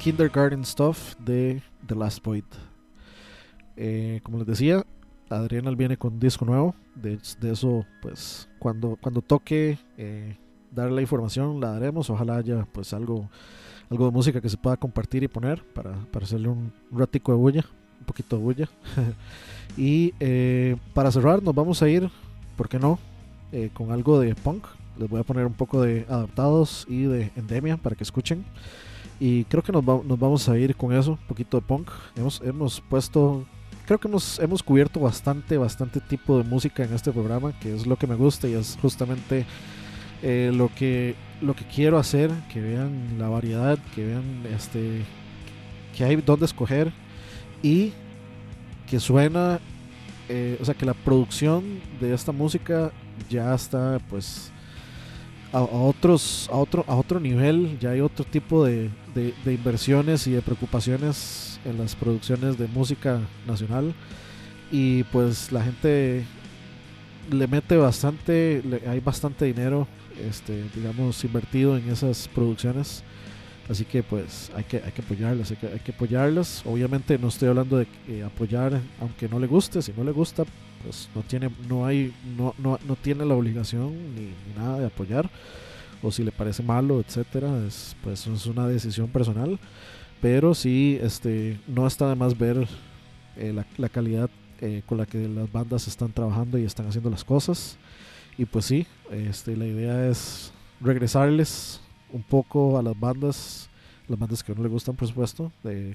Kindergarten 0.00 0.64
Stuff 0.64 1.14
de 1.18 1.62
The 1.86 1.94
Last 1.94 2.24
Void. 2.24 2.44
Eh, 3.76 4.20
como 4.22 4.38
les 4.38 4.46
decía, 4.46 4.84
Adrianal 5.30 5.76
viene 5.76 5.96
con 5.96 6.18
disco 6.20 6.44
nuevo. 6.44 6.74
De, 6.94 7.18
eso, 7.50 7.84
pues, 8.02 8.48
cuando, 8.58 8.96
cuando 9.00 9.20
toque 9.22 9.78
eh, 9.96 10.36
dar 10.70 10.90
la 10.90 11.00
información, 11.00 11.60
la 11.60 11.72
daremos. 11.72 12.10
Ojalá 12.10 12.36
haya 12.36 12.66
pues 12.72 12.92
algo, 12.92 13.28
algo 13.90 14.06
de 14.06 14.12
música 14.12 14.40
que 14.40 14.48
se 14.48 14.56
pueda 14.56 14.76
compartir 14.76 15.22
y 15.22 15.28
poner 15.28 15.62
para, 15.74 15.92
para 16.12 16.24
hacerle 16.24 16.48
un, 16.48 16.72
un 16.90 16.98
ratico 16.98 17.32
de 17.32 17.38
bulla, 17.38 17.64
un 18.00 18.06
poquito 18.06 18.36
de 18.36 18.42
bulla. 18.42 18.68
y 19.76 20.12
eh, 20.20 20.76
para 20.92 21.10
cerrar, 21.10 21.42
nos 21.42 21.54
vamos 21.54 21.82
a 21.82 21.88
ir, 21.88 22.08
¿por 22.56 22.68
qué 22.68 22.78
no? 22.78 22.98
Eh, 23.52 23.70
con 23.72 23.90
algo 23.92 24.20
de 24.20 24.34
punk. 24.34 24.64
Les 24.98 25.08
voy 25.08 25.20
a 25.20 25.24
poner 25.24 25.44
un 25.46 25.54
poco 25.54 25.82
de 25.82 26.06
adaptados 26.08 26.86
y 26.88 27.02
de 27.04 27.32
endemia 27.34 27.76
para 27.76 27.96
que 27.96 28.04
escuchen. 28.04 28.44
Y 29.18 29.44
creo 29.44 29.62
que 29.62 29.72
nos, 29.72 29.82
va- 29.82 30.02
nos 30.04 30.18
vamos 30.18 30.48
a 30.48 30.56
ir 30.58 30.76
con 30.76 30.92
eso, 30.92 31.12
un 31.12 31.26
poquito 31.28 31.58
de 31.60 31.66
punk. 31.66 31.88
Hemos, 32.16 32.40
hemos 32.44 32.80
puesto 32.80 33.44
creo 33.86 33.98
que 33.98 34.08
hemos, 34.08 34.38
hemos 34.38 34.62
cubierto 34.62 35.00
bastante, 35.00 35.56
bastante 35.58 36.00
tipo 36.00 36.38
de 36.38 36.44
música 36.44 36.84
en 36.84 36.92
este 36.94 37.12
programa, 37.12 37.58
que 37.58 37.74
es 37.74 37.86
lo 37.86 37.96
que 37.96 38.06
me 38.06 38.14
gusta 38.14 38.48
y 38.48 38.54
es 38.54 38.78
justamente 38.80 39.44
eh, 40.22 40.50
lo, 40.54 40.74
que, 40.74 41.14
lo 41.40 41.54
que 41.54 41.64
quiero 41.64 41.98
hacer, 41.98 42.30
que 42.52 42.60
vean 42.60 43.16
la 43.18 43.28
variedad, 43.28 43.78
que 43.94 44.06
vean 44.06 44.44
este 44.54 45.02
que 45.94 46.04
hay 46.04 46.16
donde 46.16 46.46
escoger 46.46 46.92
y 47.62 47.92
que 48.88 48.98
suena, 48.98 49.60
eh, 50.28 50.58
o 50.60 50.64
sea, 50.64 50.74
que 50.74 50.84
la 50.84 50.94
producción 50.94 51.80
de 52.00 52.12
esta 52.12 52.32
música 52.32 52.90
ya 53.30 53.54
está 53.54 54.00
pues 54.10 54.50
a, 55.54 55.58
a 55.58 55.62
otros 55.62 56.48
a 56.52 56.56
otro 56.56 56.84
a 56.88 56.94
otro 56.96 57.20
nivel. 57.20 57.78
Ya 57.80 57.90
hay 57.90 58.00
otro 58.00 58.24
tipo 58.24 58.64
de, 58.64 58.90
de- 59.14 59.34
de 59.44 59.54
inversiones 59.54 60.26
y 60.26 60.32
de 60.32 60.42
preocupaciones 60.42 61.60
en 61.64 61.78
las 61.78 61.94
producciones 61.94 62.58
de 62.58 62.66
música 62.68 63.20
nacional. 63.46 63.94
Y 64.72 65.04
pues 65.04 65.52
la 65.52 65.62
gente 65.64 66.24
le 67.30 67.46
mete 67.46 67.76
bastante 67.76 68.62
le- 68.68 68.86
hay 68.88 69.00
bastante 69.00 69.46
dinero 69.46 69.86
este 70.28 70.64
digamos 70.74 71.24
invertido 71.24 71.76
en 71.76 71.88
esas 71.88 72.28
producciones. 72.28 73.02
Así 73.68 73.84
que 73.86 74.02
pues 74.02 74.50
hay 74.54 74.64
que 74.64 74.76
hay 74.84 74.92
que 74.92 75.00
apoyarlas 75.02 75.50
hay 75.50 75.56
que, 75.56 75.66
hay 75.68 75.78
que 75.80 75.92
apoyarlas. 75.92 76.62
Obviamente 76.66 77.18
no 77.18 77.28
estoy 77.28 77.48
hablando 77.48 77.78
de 77.78 77.86
eh, 78.08 78.22
apoyar 78.22 78.78
aunque 79.00 79.28
no 79.28 79.38
le 79.38 79.46
guste 79.46 79.80
si 79.80 79.92
no 79.96 80.04
le 80.04 80.12
gusta 80.12 80.44
pues 80.84 81.08
no 81.14 81.22
tiene 81.22 81.50
no 81.68 81.86
hay 81.86 82.12
no, 82.36 82.54
no, 82.58 82.78
no 82.86 82.96
tiene 82.96 83.24
la 83.24 83.34
obligación 83.34 84.14
ni, 84.14 84.32
nada 84.56 84.78
de 84.78 84.86
apoyar 84.86 85.28
o 86.02 86.12
si 86.12 86.22
le 86.22 86.30
parece 86.30 86.62
malo 86.62 87.00
etcétera 87.00 87.48
es 87.66 87.96
pues 88.02 88.26
es 88.26 88.46
una 88.46 88.68
decisión 88.68 89.08
personal 89.08 89.58
pero 90.24 90.54
sí, 90.54 90.98
este, 91.02 91.60
no 91.66 91.86
está 91.86 92.08
de 92.08 92.14
más 92.14 92.38
ver 92.38 92.66
eh, 93.36 93.52
la, 93.52 93.66
la 93.76 93.90
calidad 93.90 94.30
eh, 94.62 94.82
con 94.86 94.96
la 94.96 95.04
que 95.04 95.28
las 95.28 95.52
bandas 95.52 95.86
están 95.86 96.12
trabajando 96.12 96.56
y 96.56 96.64
están 96.64 96.86
haciendo 96.86 97.10
las 97.10 97.24
cosas. 97.24 97.76
Y 98.38 98.46
pues 98.46 98.64
sí, 98.64 98.86
este, 99.10 99.54
la 99.54 99.66
idea 99.66 100.08
es 100.08 100.50
regresarles 100.80 101.78
un 102.10 102.22
poco 102.22 102.78
a 102.78 102.82
las 102.82 102.98
bandas, 102.98 103.68
las 104.08 104.18
bandas 104.18 104.42
que 104.42 104.54
no 104.54 104.62
les 104.62 104.72
gustan, 104.72 104.96
por 104.96 105.06
supuesto, 105.08 105.52
de, 105.62 105.94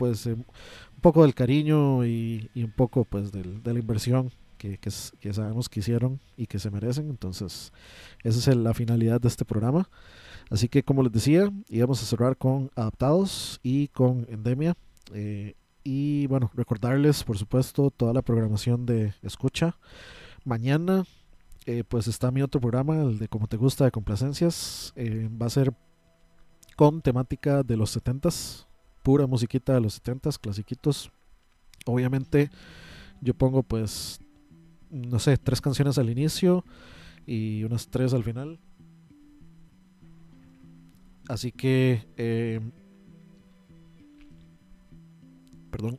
pues 0.00 0.26
eh, 0.26 0.32
un 0.32 1.00
poco 1.02 1.22
del 1.22 1.34
cariño 1.34 2.06
y, 2.06 2.50
un 2.56 2.72
poco 2.72 3.04
pues 3.04 3.30
de 3.30 3.72
la 3.72 3.78
inversión 3.78 4.32
que, 4.60 5.32
sabemos 5.32 5.68
que 5.68 5.80
hicieron 5.80 6.20
y 6.36 6.46
que 6.46 6.58
se 6.58 6.70
merecen. 6.70 7.08
Entonces, 7.08 7.72
esa 8.22 8.50
es 8.50 8.56
la 8.56 8.74
finalidad 8.74 9.20
de 9.20 9.28
este 9.28 9.44
programa. 9.44 9.88
Así 10.50 10.68
que, 10.68 10.82
como 10.82 11.02
les 11.02 11.12
decía, 11.12 11.50
íbamos 11.68 12.02
a 12.02 12.06
cerrar 12.06 12.36
con 12.36 12.70
Adaptados 12.74 13.60
y 13.62 13.88
con 13.88 14.26
Endemia. 14.28 14.76
Eh, 15.14 15.54
y 15.82 16.26
bueno, 16.26 16.50
recordarles, 16.54 17.24
por 17.24 17.38
supuesto, 17.38 17.90
toda 17.90 18.12
la 18.12 18.22
programación 18.22 18.84
de 18.84 19.14
Escucha. 19.22 19.78
Mañana, 20.44 21.04
eh, 21.66 21.84
pues 21.84 22.06
está 22.08 22.30
mi 22.30 22.42
otro 22.42 22.60
programa, 22.60 23.00
el 23.02 23.18
de 23.18 23.28
Como 23.28 23.46
Te 23.46 23.56
Gusta 23.56 23.84
de 23.84 23.90
Complacencias. 23.90 24.92
Eh, 24.96 25.28
va 25.30 25.46
a 25.46 25.50
ser 25.50 25.72
con 26.76 27.00
temática 27.00 27.62
de 27.62 27.76
los 27.76 27.96
70s, 27.96 28.66
pura 29.02 29.26
musiquita 29.26 29.74
de 29.74 29.80
los 29.80 29.94
70s, 30.02 30.38
clasiquitos. 30.38 31.10
Obviamente, 31.86 32.50
yo 33.20 33.34
pongo, 33.34 33.62
pues, 33.62 34.20
no 34.90 35.18
sé, 35.18 35.36
tres 35.36 35.60
canciones 35.60 35.98
al 35.98 36.10
inicio 36.10 36.64
y 37.26 37.64
unas 37.64 37.88
tres 37.88 38.12
al 38.14 38.24
final. 38.24 38.58
Así 41.28 41.52
que, 41.52 42.06
eh, 42.16 42.60
perdón, 45.70 45.98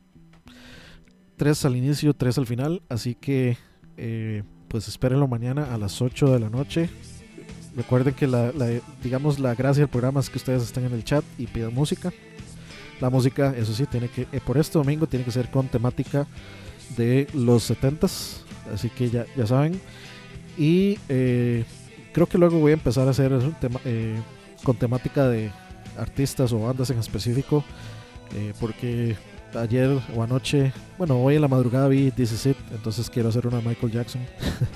tres 1.38 1.64
al 1.66 1.76
inicio, 1.76 2.14
tres 2.14 2.38
al 2.38 2.46
final. 2.48 2.82
Así 2.90 3.16
que, 3.16 3.58
eh, 3.98 4.44
pues 4.68 4.88
espérenlo 4.88 5.28
mañana 5.28 5.74
a 5.74 5.78
las 5.78 6.02
8 6.02 6.32
de 6.32 6.40
la 6.40 6.50
noche. 6.50 6.90
Recuerden 7.76 8.14
que 8.14 8.28
la, 8.28 8.52
la- 8.52 8.82
digamos, 9.02 9.40
la 9.40 9.56
gracia 9.56 9.82
del 9.84 9.90
programa 9.90 10.20
es 10.20 10.30
que 10.30 10.38
ustedes 10.38 10.64
estén 10.64 10.86
en 10.86 10.94
el 10.94 11.04
chat 11.04 11.24
y 11.38 11.48
pidan 11.48 11.74
música. 11.74 12.12
La 13.02 13.10
música, 13.10 13.54
eso 13.58 13.74
sí, 13.74 13.86
tiene 13.88 14.08
que, 14.10 14.28
eh, 14.32 14.40
por 14.46 14.60
este 14.60 14.78
domingo 14.78 15.08
tiene 15.08 15.26
que 15.26 15.32
ser 15.32 15.50
con 15.50 15.68
temática 15.68 16.28
de 16.96 17.28
los 17.34 17.70
70s. 17.70 18.44
Así 18.72 18.90
que 18.90 19.10
ya, 19.10 19.26
ya 19.36 19.48
saben. 19.48 19.82
Y 20.56 21.00
eh, 21.10 21.66
creo 22.14 22.28
que 22.28 22.38
luego 22.38 22.60
voy 22.60 22.72
a 22.72 22.76
empezar 22.76 23.08
a 23.08 23.12
hacer 23.12 23.32
eh, 23.86 24.16
con 24.64 24.78
temática 24.78 25.28
de 25.28 25.52
artistas 25.98 26.54
o 26.54 26.60
bandas 26.60 26.92
en 26.92 27.00
específico. 27.00 27.64
porque 28.60 29.18
ayer 29.56 30.00
o 30.16 30.24
anoche, 30.24 30.72
bueno, 30.98 31.22
hoy 31.22 31.36
en 31.36 31.42
la 31.42 31.48
madrugada 31.48 31.88
vi 31.90 32.12
This 32.12 32.32
Is 32.32 32.46
It, 32.46 32.58
entonces 32.72 33.10
quiero 33.10 33.30
hacer 33.30 33.48
una 33.48 33.62
Michael 33.62 33.92
Jackson. 33.92 34.22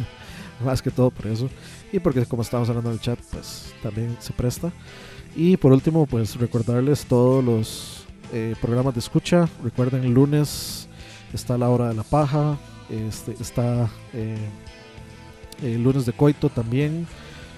Más 0.66 0.82
que 0.82 0.90
todo 0.90 1.12
por 1.12 1.28
eso. 1.28 1.50
Y 1.92 2.00
porque 2.00 2.26
como 2.26 2.42
estábamos 2.42 2.70
hablando 2.70 2.90
en 2.90 2.96
el 2.96 3.02
chat, 3.02 3.20
pues 3.32 3.74
también 3.84 4.18
se 4.20 4.34
presta. 4.34 4.72
Y 5.36 5.58
por 5.58 5.72
último, 5.72 6.06
pues 6.06 6.36
recordarles 6.36 7.06
todos 7.06 7.44
los 7.44 7.95
eh, 8.34 8.56
programas 8.62 8.94
de 8.94 9.00
escucha. 9.00 9.48
Recuerden, 9.64 10.04
el 10.04 10.14
lunes 10.14 10.88
está 11.34 11.58
la 11.58 11.70
hora 11.70 11.90
de 11.90 11.96
la 11.96 12.04
paja. 12.04 12.58
Este, 12.90 13.34
está 13.40 13.90
eh, 14.14 14.38
el 15.62 15.84
lunes 15.84 16.06
de 16.06 16.14
coito 16.14 16.50
también. 16.50 17.08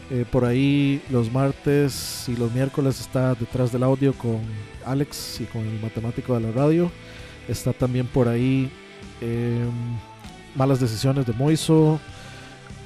Eh, 0.10 0.24
por 0.32 0.46
ahí 0.46 1.02
los 1.10 1.32
martes 1.32 2.30
y 2.30 2.36
los 2.38 2.54
miércoles 2.54 3.02
está 3.02 3.36
detrás 3.36 3.74
del 3.74 3.84
audio 3.84 4.14
con 4.14 4.40
Alex 4.86 5.42
y 5.42 5.46
con 5.46 5.68
el 5.68 5.82
matemático 5.82 6.34
de 6.34 6.42
la 6.42 6.52
radio. 6.52 6.90
Está 7.48 7.74
también 7.74 8.08
por 8.08 8.30
ahí 8.30 8.72
eh, 9.20 9.66
Malas 10.56 10.80
Decisiones 10.80 11.26
de 11.26 11.34
Moiso. 11.34 12.00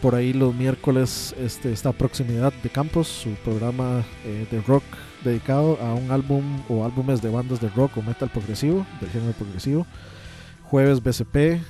Por 0.02 0.16
ahí 0.16 0.34
los 0.34 0.56
miércoles 0.56 1.36
este, 1.40 1.72
está 1.72 1.92
Proximidad 1.92 2.52
de 2.64 2.70
Campos, 2.72 3.08
su 3.08 3.30
programa 3.44 4.04
eh, 4.26 4.48
de 4.50 4.60
rock 4.62 4.84
dedicado 5.24 5.78
a 5.82 5.94
un 5.94 6.12
álbum 6.12 6.44
o 6.70 6.86
álbumes 6.86 7.22
de 7.22 7.30
bandas 7.30 7.62
de 7.62 7.70
rock 7.70 7.98
o 7.98 8.02
metal 8.02 8.30
progresivo, 8.30 8.86
del 9.00 9.10
género 9.10 9.34
progresivo. 9.34 9.86
Jueves 10.64 11.02
BCP, 11.04 11.62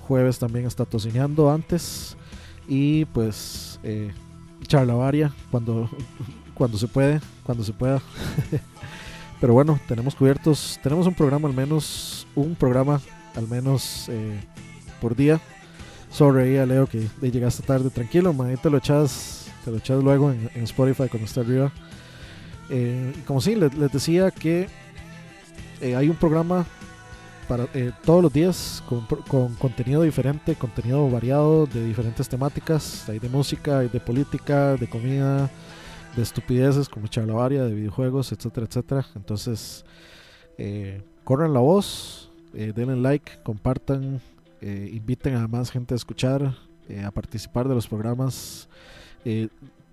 jueves 0.00 0.38
también 0.38 0.66
está 0.66 0.84
tocineando 0.84 1.50
antes. 1.50 2.16
Y 2.68 3.04
pues 3.06 3.80
eh, 3.82 4.12
charlavaria 4.66 5.32
cuando, 5.50 5.88
cuando 6.54 6.78
se 6.78 6.88
puede, 6.88 7.20
cuando 7.44 7.64
se 7.64 7.72
pueda. 7.72 8.00
Pero 9.40 9.54
bueno, 9.54 9.80
tenemos 9.88 10.14
cubiertos, 10.14 10.78
tenemos 10.82 11.06
un 11.06 11.14
programa 11.14 11.48
al 11.48 11.54
menos, 11.54 12.26
un 12.34 12.54
programa 12.54 13.00
al 13.34 13.48
menos 13.48 14.08
eh, 14.08 14.40
por 15.00 15.16
día. 15.16 15.40
Ahí 16.38 16.56
a 16.56 16.66
Leo 16.66 16.86
que 16.86 17.08
llegaste 17.22 17.62
tarde, 17.62 17.88
tranquilo, 17.88 18.32
man, 18.32 18.48
ahí 18.48 18.56
te 18.56 18.68
lo 18.68 18.78
echas, 18.78 19.46
te 19.64 19.70
lo 19.70 19.78
echas 19.78 20.02
luego 20.02 20.32
en, 20.32 20.50
en 20.54 20.64
Spotify 20.64 21.08
cuando 21.08 21.24
esté 21.24 21.40
arriba. 21.40 21.72
Eh, 22.70 23.12
como 23.26 23.40
sí, 23.40 23.54
les, 23.56 23.92
decía 23.92 24.30
que 24.30 24.68
eh, 25.80 25.96
hay 25.96 26.08
un 26.08 26.16
programa 26.16 26.66
para 27.50 27.66
eh, 27.74 27.90
todos 28.04 28.22
los 28.22 28.32
días 28.32 28.80
con, 28.88 29.54
contenido 29.56 30.02
diferente, 30.02 30.54
contenido 30.54 31.10
variado 31.10 31.66
de 31.66 31.84
diferentes 31.84 32.28
temáticas, 32.28 33.08
hay 33.08 33.18
de 33.18 33.28
música, 33.28 33.80
hay 33.80 33.88
de 33.88 33.98
política, 33.98 34.76
de 34.76 34.86
comida, 34.88 35.50
de 36.14 36.22
estupideces 36.22 36.88
como 36.88 37.08
charlavaria, 37.08 37.64
de 37.64 37.74
videojuegos, 37.74 38.30
etcétera, 38.30 38.66
etcétera. 38.68 39.06
Entonces, 39.16 39.84
eh, 40.58 41.02
corran 41.24 41.52
la 41.52 41.58
voz, 41.58 42.30
eh, 42.54 42.72
denle 42.72 42.94
like, 42.94 43.42
compartan, 43.42 44.20
inviten 44.60 45.34
a 45.34 45.48
más 45.48 45.72
gente 45.72 45.94
a 45.94 45.96
escuchar, 45.96 46.54
a 47.04 47.10
participar 47.10 47.66
de 47.66 47.74
los 47.74 47.88
programas. 47.88 48.68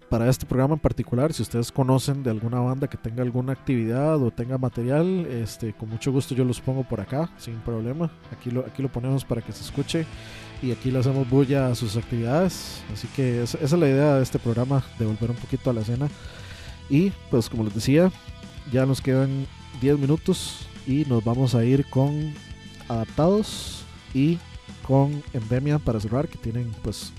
Para 0.10 0.30
este 0.30 0.46
programa 0.46 0.76
en 0.76 0.80
particular, 0.80 1.34
si 1.34 1.42
ustedes 1.42 1.72
conocen 1.72 2.24
de 2.24 2.30
alguna 2.30 2.60
banda 2.60 2.88
que 2.88 2.98
tenga 2.98 3.24
alguna 3.24 3.54
actividad 3.54 4.22
o 4.22 4.32
tenga 4.32 4.58
material, 4.58 5.26
este, 5.26 5.74
con 5.74 5.90
mucho 5.90 6.12
gusto 6.12 6.34
yo 6.34 6.46
los 6.46 6.62
pongo 6.62 6.84
por 6.84 7.02
acá, 7.02 7.30
sin 7.38 7.56
problema. 7.56 8.10
Aquí 8.32 8.50
lo, 8.50 8.62
aquí 8.62 8.82
lo 8.82 8.90
ponemos 8.90 9.26
para 9.26 9.42
que 9.42 9.52
se 9.52 9.64
escuche 9.64 10.06
y 10.62 10.72
aquí 10.72 10.92
le 10.92 11.00
hacemos 11.00 11.30
bulla 11.30 11.68
a 11.68 11.76
sus 11.76 11.98
actividades. 11.98 12.82
Así 12.94 13.08
que 13.10 13.44
esa, 13.44 13.58
es 13.58 13.72
la 13.74 13.88
idea 13.88 14.16
de 14.16 14.24
este 14.24 14.40
programa, 14.40 14.84
de 14.98 15.06
volver 15.06 15.32
un 15.32 15.38
poquito 15.38 15.70
a 15.70 15.74
la 15.74 15.82
escena. 15.82 16.08
Y 16.90 17.12
pues 17.30 17.50
como 17.50 17.66
les 17.66 17.76
decía, 17.76 18.12
ya 18.72 18.86
nos 18.86 19.02
quedan 19.02 19.46
10 19.82 20.00
minutos 20.00 20.68
y 20.86 21.04
nos 21.06 21.24
vamos 21.24 21.54
a 21.54 21.66
ir 21.66 21.86
con 21.90 22.34
adaptados 22.88 23.84
y 24.14 24.40
con 24.88 25.22
Endemia 25.34 25.80
para 25.80 26.00
cerrar, 26.00 26.30
que 26.30 26.38
tienen 26.38 26.72
pues 26.82 27.12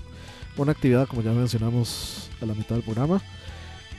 una 0.61 0.73
actividad 0.73 1.07
como 1.07 1.21
ya 1.21 1.31
mencionamos 1.31 2.29
a 2.41 2.45
la 2.45 2.53
mitad 2.53 2.75
del 2.75 2.83
programa. 2.83 3.21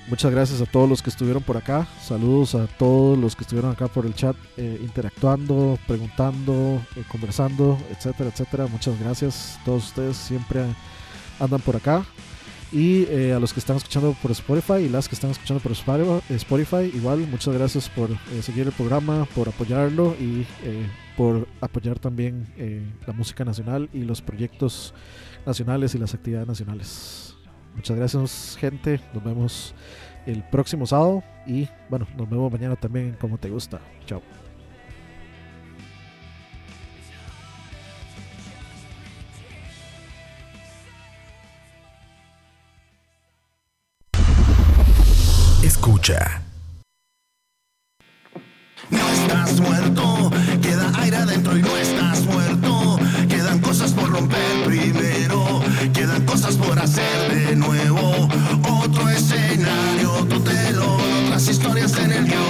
Muchas 0.08 0.30
gracias 0.32 0.60
a 0.60 0.66
todos 0.66 0.88
los 0.88 1.02
que 1.02 1.10
estuvieron 1.10 1.42
por 1.42 1.56
acá. 1.56 1.86
Saludos 2.02 2.54
a 2.54 2.66
todos 2.66 3.18
los 3.18 3.36
que 3.36 3.44
estuvieron 3.44 3.70
acá 3.70 3.86
por 3.88 4.06
el 4.06 4.14
chat, 4.14 4.34
eh, 4.56 4.78
interactuando, 4.82 5.78
preguntando, 5.86 6.82
eh, 6.96 7.04
conversando, 7.08 7.78
etcétera, 7.90 8.30
etcétera. 8.30 8.66
Muchas 8.66 8.98
gracias. 8.98 9.58
Todos 9.64 9.86
ustedes 9.86 10.16
siempre 10.16 10.64
andan 11.38 11.60
por 11.60 11.76
acá. 11.76 12.04
Y 12.72 13.04
eh, 13.08 13.32
a 13.32 13.40
los 13.40 13.52
que 13.52 13.58
están 13.58 13.76
escuchando 13.76 14.16
por 14.22 14.30
Spotify 14.30 14.84
y 14.84 14.88
las 14.88 15.08
que 15.08 15.16
están 15.16 15.30
escuchando 15.30 15.60
por 15.60 15.72
Spotify, 15.72 16.90
igual 16.94 17.26
muchas 17.28 17.52
gracias 17.54 17.88
por 17.88 18.10
eh, 18.10 18.42
seguir 18.42 18.66
el 18.66 18.72
programa, 18.72 19.26
por 19.34 19.48
apoyarlo 19.48 20.14
y 20.20 20.46
eh, 20.62 20.86
por 21.16 21.48
apoyar 21.60 21.98
también 21.98 22.46
eh, 22.56 22.80
la 23.06 23.12
música 23.12 23.44
nacional 23.44 23.90
y 23.92 24.04
los 24.04 24.22
proyectos 24.22 24.94
nacionales 25.46 25.94
y 25.94 25.98
las 25.98 26.14
actividades 26.14 26.48
nacionales. 26.48 27.36
Muchas 27.74 27.96
gracias 27.96 28.56
gente, 28.58 29.00
nos 29.14 29.24
vemos 29.24 29.74
el 30.26 30.42
próximo 30.44 30.86
sábado 30.86 31.22
y 31.46 31.68
bueno, 31.88 32.06
nos 32.16 32.28
vemos 32.28 32.52
mañana 32.52 32.76
también 32.76 33.08
en 33.08 33.14
Como 33.14 33.38
Te 33.38 33.48
Gusta. 33.48 33.80
Chao. 34.06 34.22
Escucha. 45.62 46.42
No 48.90 49.08
estás 49.08 49.60
muerto, 49.60 50.30
cosas 56.30 56.56
por 56.56 56.78
hacer 56.78 57.46
de 57.46 57.56
nuevo. 57.56 58.28
Otro 58.84 59.08
escenario, 59.08 60.12
otro 60.12 60.40
telón, 60.40 61.24
otras 61.24 61.48
historias 61.48 61.98
en 61.98 62.12
el 62.12 62.24
guion. 62.24 62.49